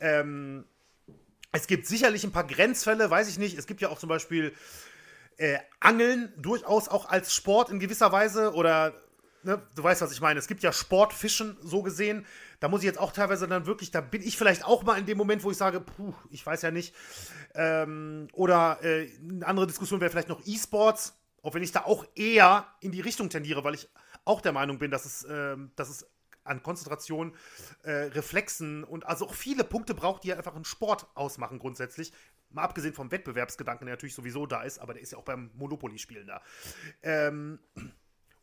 [0.00, 0.64] Ähm,
[1.52, 3.58] es gibt sicherlich ein paar Grenzfälle, weiß ich nicht.
[3.58, 4.54] Es gibt ja auch zum Beispiel
[5.38, 8.94] äh, Angeln durchaus auch als Sport in gewisser Weise oder
[9.46, 10.38] ne, du weißt, was ich meine.
[10.38, 12.26] Es gibt ja Sportfischen so gesehen.
[12.60, 15.06] Da muss ich jetzt auch teilweise dann wirklich, da bin ich vielleicht auch mal in
[15.06, 16.94] dem Moment, wo ich sage, puh, ich weiß ja nicht.
[17.54, 22.04] Ähm, oder äh, eine andere Diskussion wäre vielleicht noch E-Sports, auch wenn ich da auch
[22.16, 23.88] eher in die Richtung tendiere, weil ich
[24.24, 26.06] auch der Meinung bin, dass es, äh, dass es
[26.42, 27.34] an Konzentration,
[27.82, 32.12] äh, Reflexen und also auch viele Punkte braucht, die ja einfach einen Sport ausmachen grundsätzlich.
[32.50, 35.50] Mal abgesehen vom Wettbewerbsgedanken, der natürlich sowieso da ist, aber der ist ja auch beim
[35.54, 36.42] Monopoly-Spielen da.
[37.02, 37.58] Ähm,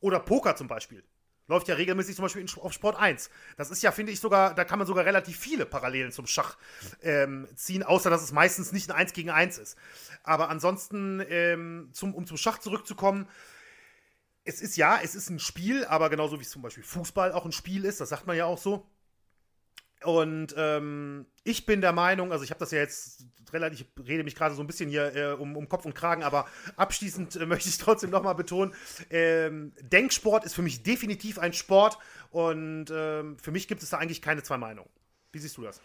[0.04, 1.04] oder Poker zum Beispiel.
[1.48, 3.30] Läuft ja regelmäßig zum Beispiel auf Sport 1.
[3.58, 6.58] Das ist ja, finde ich, sogar, da kann man sogar relativ viele Parallelen zum Schach
[7.02, 9.78] ähm, ziehen, außer dass es meistens nicht ein 1 gegen 1 ist.
[10.24, 13.28] Aber ansonsten, ähm, zum, um zum Schach zurückzukommen,
[14.46, 17.46] es ist ja, es ist ein Spiel, aber genauso wie es zum Beispiel Fußball auch
[17.46, 18.86] ein Spiel ist, das sagt man ja auch so.
[20.04, 24.24] Und ähm, ich bin der Meinung, also ich habe das ja jetzt relativ, ich rede
[24.24, 26.46] mich gerade so ein bisschen hier äh, um, um, Kopf und Kragen, aber
[26.76, 28.74] abschließend äh, möchte ich trotzdem nochmal betonen,
[29.10, 31.98] ähm, Denksport ist für mich definitiv ein Sport
[32.32, 34.90] und ähm, für mich gibt es da eigentlich keine zwei Meinungen.
[35.32, 35.82] Wie siehst du das?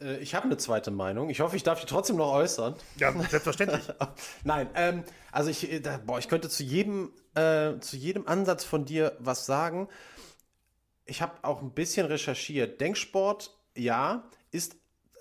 [0.00, 1.30] Äh, ich habe eine zweite Meinung.
[1.30, 2.74] Ich hoffe, ich darf die trotzdem noch äußern.
[2.96, 3.82] Ja, selbstverständlich.
[4.44, 8.64] Nein, ähm, also ich, äh, da, boah, ich könnte zu jedem, äh, zu jedem Ansatz
[8.64, 9.88] von dir was sagen.
[11.04, 12.80] Ich habe auch ein bisschen recherchiert.
[12.80, 14.76] Denksport, ja, ist,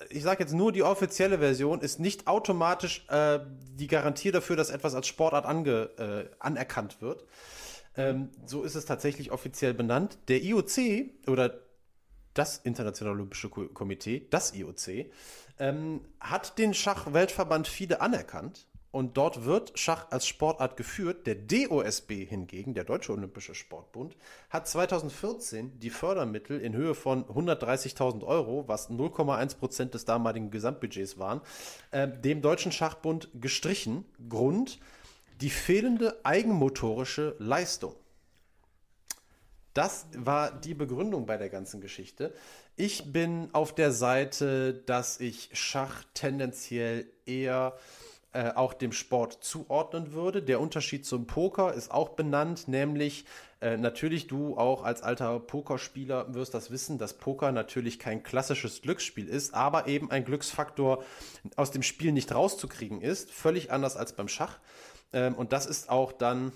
[0.10, 4.70] ich sage jetzt nur die offizielle Version, ist nicht automatisch äh, die Garantie dafür, dass
[4.70, 7.26] etwas als Sportart ange, äh, anerkannt wird.
[7.96, 10.18] Ähm, so ist es tatsächlich offiziell benannt.
[10.28, 11.60] Der IOC oder
[12.34, 15.12] das Internationale Olympische Komitee, das IOC,
[15.60, 21.26] ähm, hat den Schachweltverband FIDE anerkannt und dort wird Schach als Sportart geführt.
[21.26, 24.16] Der DOSB hingegen, der Deutsche Olympische Sportbund,
[24.50, 31.18] hat 2014 die Fördermittel in Höhe von 130.000 Euro, was 0,1 Prozent des damaligen Gesamtbudgets
[31.18, 31.42] waren,
[31.92, 34.06] äh, dem Deutschen Schachbund gestrichen.
[34.30, 34.80] Grund
[35.40, 37.96] die fehlende eigenmotorische Leistung.
[39.74, 42.34] Das war die Begründung bei der ganzen Geschichte.
[42.76, 47.78] Ich bin auf der Seite, dass ich Schach tendenziell eher
[48.34, 50.42] äh, auch dem Sport zuordnen würde.
[50.42, 53.26] Der Unterschied zum Poker ist auch benannt, nämlich
[53.60, 58.82] äh, natürlich du auch als alter Pokerspieler wirst das wissen, dass Poker natürlich kein klassisches
[58.82, 61.04] Glücksspiel ist, aber eben ein Glücksfaktor
[61.56, 64.60] aus dem Spiel nicht rauszukriegen ist, völlig anders als beim Schach.
[65.14, 66.52] Ähm, und das ist auch dann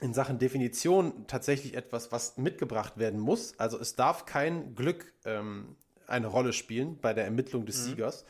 [0.00, 3.58] in Sachen Definition tatsächlich etwas, was mitgebracht werden muss.
[3.58, 7.82] Also es darf kein Glück ähm, eine Rolle spielen bei der Ermittlung des mhm.
[7.90, 8.24] Siegers.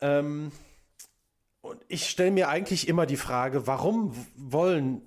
[0.00, 0.52] Ähm,
[1.62, 5.02] und ich stelle mir eigentlich immer die Frage, warum wollen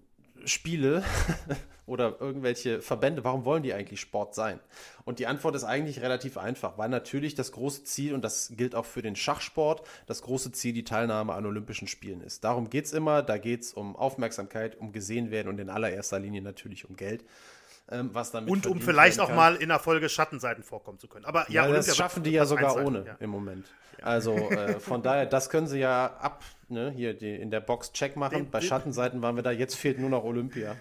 [0.46, 1.04] Spiele
[1.86, 4.60] oder irgendwelche Verbände, warum wollen die eigentlich Sport sein?
[5.04, 8.76] Und die Antwort ist eigentlich relativ einfach, weil natürlich das große Ziel, und das gilt
[8.76, 12.44] auch für den Schachsport, das große Ziel die Teilnahme an Olympischen Spielen ist.
[12.44, 16.20] Darum geht es immer, da geht es um Aufmerksamkeit, um gesehen werden und in allererster
[16.20, 17.26] Linie natürlich um Geld.
[17.90, 21.26] Ähm, was damit und um vielleicht auch mal in der Folge Schattenseiten vorkommen zu können.
[21.26, 23.16] Aber ja, ja das schaffen die ja sogar ohne ja.
[23.20, 23.68] im Moment.
[24.00, 24.06] Ja.
[24.06, 27.92] Also äh, von daher, das können sie ja ab, ne, hier die, in der Box
[27.92, 28.36] Check machen.
[28.36, 30.78] Den, Bei Schattenseiten waren wir da, jetzt fehlt nur noch Olympia.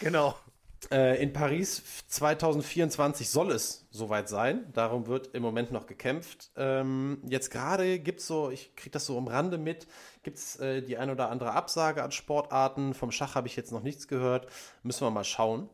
[0.00, 0.36] Genau.
[0.90, 4.72] Äh, in Paris 2024 soll es soweit sein.
[4.72, 6.50] Darum wird im Moment noch gekämpft.
[6.56, 9.86] Ähm, jetzt gerade gibt es so, ich kriege das so am Rande mit,
[10.22, 12.94] gibt es äh, die ein oder andere Absage an Sportarten.
[12.94, 14.46] Vom Schach habe ich jetzt noch nichts gehört.
[14.82, 15.68] Müssen wir mal schauen.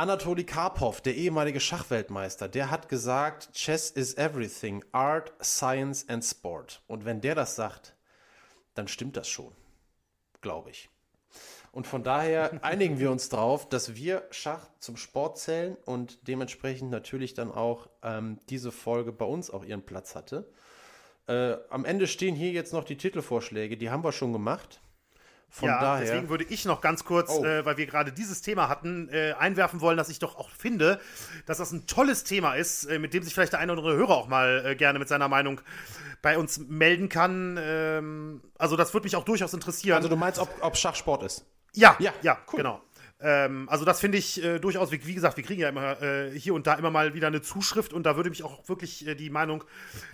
[0.00, 6.82] Anatoly Karpov, der ehemalige Schachweltmeister, der hat gesagt, Chess is everything, Art, Science and Sport.
[6.86, 7.94] Und wenn der das sagt,
[8.72, 9.52] dann stimmt das schon,
[10.40, 10.88] glaube ich.
[11.70, 16.90] Und von daher einigen wir uns darauf, dass wir Schach zum Sport zählen und dementsprechend
[16.90, 20.50] natürlich dann auch ähm, diese Folge bei uns auch ihren Platz hatte.
[21.26, 24.80] Äh, am Ende stehen hier jetzt noch die Titelvorschläge, die haben wir schon gemacht.
[25.52, 26.04] Von ja, daher.
[26.04, 27.44] deswegen würde ich noch ganz kurz, oh.
[27.44, 31.00] äh, weil wir gerade dieses Thema hatten, äh, einwerfen wollen, dass ich doch auch finde,
[31.44, 33.96] dass das ein tolles Thema ist, äh, mit dem sich vielleicht der eine oder andere
[33.96, 35.60] Hörer auch mal äh, gerne mit seiner Meinung
[36.22, 37.58] bei uns melden kann.
[37.60, 39.96] Ähm, also das würde mich auch durchaus interessieren.
[39.96, 41.44] Also du meinst, ob, ob Schachsport ist?
[41.74, 42.58] Ja, ja, ja, cool.
[42.58, 42.80] genau.
[43.22, 46.30] Ähm, also das finde ich äh, durchaus, wie, wie, gesagt, wir kriegen ja immer äh,
[46.38, 49.14] hier und da immer mal wieder eine Zuschrift und da würde mich auch wirklich äh,
[49.14, 49.64] die Meinung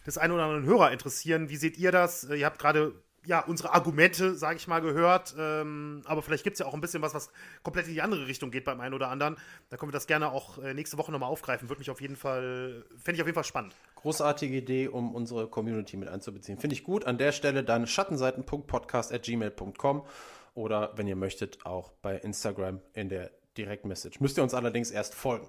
[0.06, 1.48] des einen oder anderen Hörer interessieren.
[1.48, 2.24] Wie seht ihr das?
[2.24, 2.94] Äh, ihr habt gerade
[3.26, 5.34] ja, unsere Argumente, sage ich mal, gehört.
[5.38, 7.30] Ähm, aber vielleicht gibt es ja auch ein bisschen was, was
[7.62, 9.36] komplett in die andere Richtung geht beim einen oder anderen.
[9.68, 11.68] Da können wir das gerne auch äh, nächste Woche nochmal aufgreifen.
[11.68, 13.74] Würde mich auf jeden Fall, fände ich auf jeden Fall spannend.
[13.96, 16.58] Großartige Idee, um unsere Community mit einzubeziehen.
[16.58, 17.04] Finde ich gut.
[17.04, 20.06] An der Stelle dann schattenseiten.podcast.gmail.com
[20.54, 24.18] oder wenn ihr möchtet, auch bei Instagram in der Direktmessage.
[24.20, 25.46] Müsst ihr uns allerdings erst folgen.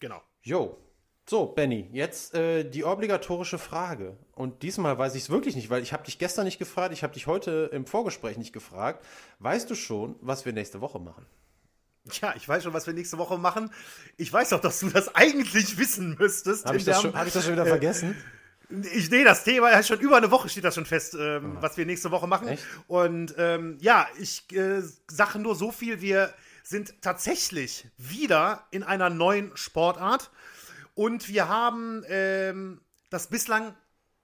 [0.00, 0.20] Genau.
[0.42, 0.76] Jo,
[1.28, 4.16] so, Benny, jetzt äh, die obligatorische Frage.
[4.34, 7.02] Und diesmal weiß ich es wirklich nicht, weil ich habe dich gestern nicht gefragt, ich
[7.02, 9.04] habe dich heute im Vorgespräch nicht gefragt.
[9.40, 11.26] Weißt du schon, was wir nächste Woche machen?
[12.22, 13.72] Ja, ich weiß schon, was wir nächste Woche machen.
[14.16, 16.64] Ich weiß auch, dass du das eigentlich wissen müsstest.
[16.64, 18.16] Habe ich, hab ich, das schon wieder äh, vergessen?
[18.92, 21.62] Ich nee, das Thema schon über eine Woche steht das schon fest, ähm, oh.
[21.62, 22.48] was wir nächste Woche machen.
[22.48, 22.64] Echt?
[22.86, 29.10] Und ähm, ja, ich äh, sage nur so viel, wir sind tatsächlich wieder in einer
[29.10, 30.30] neuen Sportart.
[30.96, 32.80] Und wir haben ähm,
[33.10, 33.76] das bislang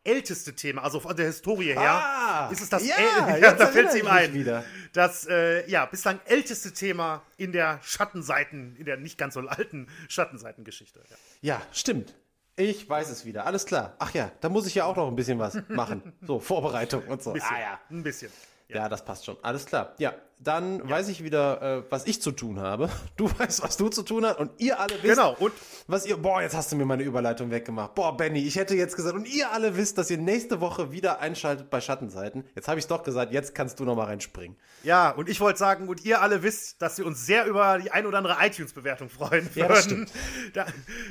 [0.05, 3.67] älteste Thema, also von der Historie her, ah, ist es das, ja, äh, ja da
[3.67, 4.65] fällt es ihm ein, wieder.
[4.95, 9.87] das äh, ja, bislang älteste Thema in der Schattenseiten, in der nicht ganz so alten
[10.09, 11.05] Schattenseitengeschichte.
[11.43, 11.57] Ja.
[11.57, 12.15] ja, stimmt.
[12.57, 13.95] Ich weiß es wieder, alles klar.
[13.99, 16.15] Ach ja, da muss ich ja auch noch ein bisschen was machen.
[16.27, 17.31] So, Vorbereitung und so.
[17.31, 17.81] Ein bisschen, ah ja.
[17.91, 18.33] Ein bisschen.
[18.69, 18.77] Ja.
[18.77, 19.37] ja, das passt schon.
[19.43, 19.95] Alles klar.
[19.99, 20.91] Ja, dann ja.
[20.91, 22.89] weiß ich wieder, äh, was ich zu tun habe.
[23.17, 25.37] Du weißt, was du zu tun hast und ihr alle wisst, genau.
[25.39, 25.53] und
[25.87, 26.17] was ihr.
[26.17, 27.95] Boah, jetzt hast du mir meine Überleitung weggemacht.
[27.95, 31.21] Boah, Benny, ich hätte jetzt gesagt, und ihr alle wisst, dass ihr nächste Woche wieder
[31.21, 32.45] einschaltet bei Schattenseiten.
[32.55, 34.57] Jetzt habe ich es doch gesagt, jetzt kannst du noch mal reinspringen.
[34.83, 37.91] Ja, und ich wollte sagen, und ihr alle wisst, dass wir uns sehr über die
[37.91, 39.59] ein oder andere iTunes-Bewertung freuen würden.
[39.61, 40.11] Ja, das stimmt.
[40.55, 40.67] Da,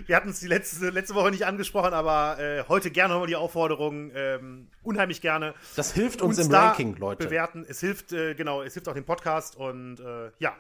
[0.05, 3.35] wir hatten es die letzte, letzte Woche nicht angesprochen, aber äh, heute gerne nochmal die
[3.35, 5.53] Aufforderung, ähm, unheimlich gerne.
[5.75, 7.25] Das hilft uns, uns im Ranking, Leute.
[7.25, 7.65] Bewerten.
[7.67, 10.55] Es hilft, äh, genau, es hilft auch dem Podcast und äh, ja.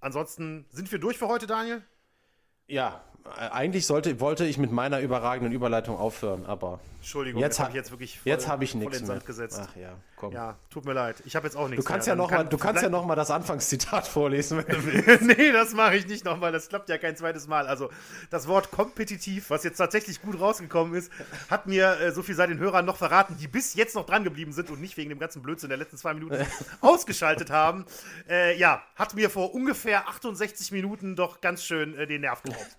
[0.00, 1.82] Ansonsten sind wir durch für heute, Daniel?
[2.68, 3.02] Ja,
[3.36, 6.80] eigentlich sollte, wollte ich mit meiner überragenden Überleitung aufhören, aber.
[6.98, 9.60] Entschuldigung, jetzt habe ich jetzt wirklich voll, jetzt ich nichts in den Sand gesetzt.
[9.62, 10.32] Ach ja, komm.
[10.32, 11.22] Ja, tut mir leid.
[11.24, 11.84] Ich habe jetzt auch nichts.
[11.84, 12.16] Du kannst mehr.
[12.16, 15.22] ja noch kann, du kannst ja noch mal das Anfangszitat vorlesen, wenn du willst.
[15.22, 16.50] nee, das mache ich nicht nochmal.
[16.52, 17.66] Das klappt ja kein zweites Mal.
[17.66, 17.88] Also
[18.30, 21.12] das Wort kompetitiv, was jetzt tatsächlich gut rausgekommen ist,
[21.48, 24.24] hat mir äh, so viel seit den Hörern noch verraten, die bis jetzt noch dran
[24.24, 26.44] geblieben sind und nicht wegen dem ganzen Blödsinn der letzten zwei Minuten
[26.80, 27.86] ausgeschaltet haben.
[28.28, 32.76] Äh, ja, hat mir vor ungefähr 68 Minuten doch ganz schön äh, den Nerv geraubt.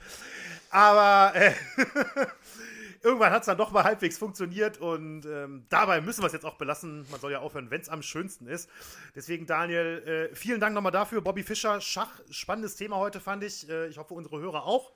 [0.70, 1.54] Aber äh,
[3.04, 6.46] irgendwann hat es dann doch mal halbwegs funktioniert und ähm, dabei müssen wir es jetzt
[6.46, 7.06] auch belassen.
[7.12, 8.70] Man soll ja aufhören, wenn es am schönsten ist.
[9.16, 11.22] Deswegen, Daniel, äh, vielen Dank nochmal dafür.
[11.22, 13.70] Bobby Fischer, Schach, spannendes Thema heute, fand ich.
[13.70, 14.92] Äh, ich hoffe, unsere Hörer auch.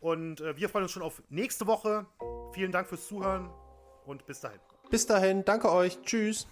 [0.00, 2.06] Und äh, wir freuen uns schon auf nächste Woche.
[2.52, 3.50] Vielen Dank fürs Zuhören
[4.06, 4.60] und bis dahin.
[4.90, 6.00] Bis dahin, danke euch.
[6.02, 6.46] Tschüss.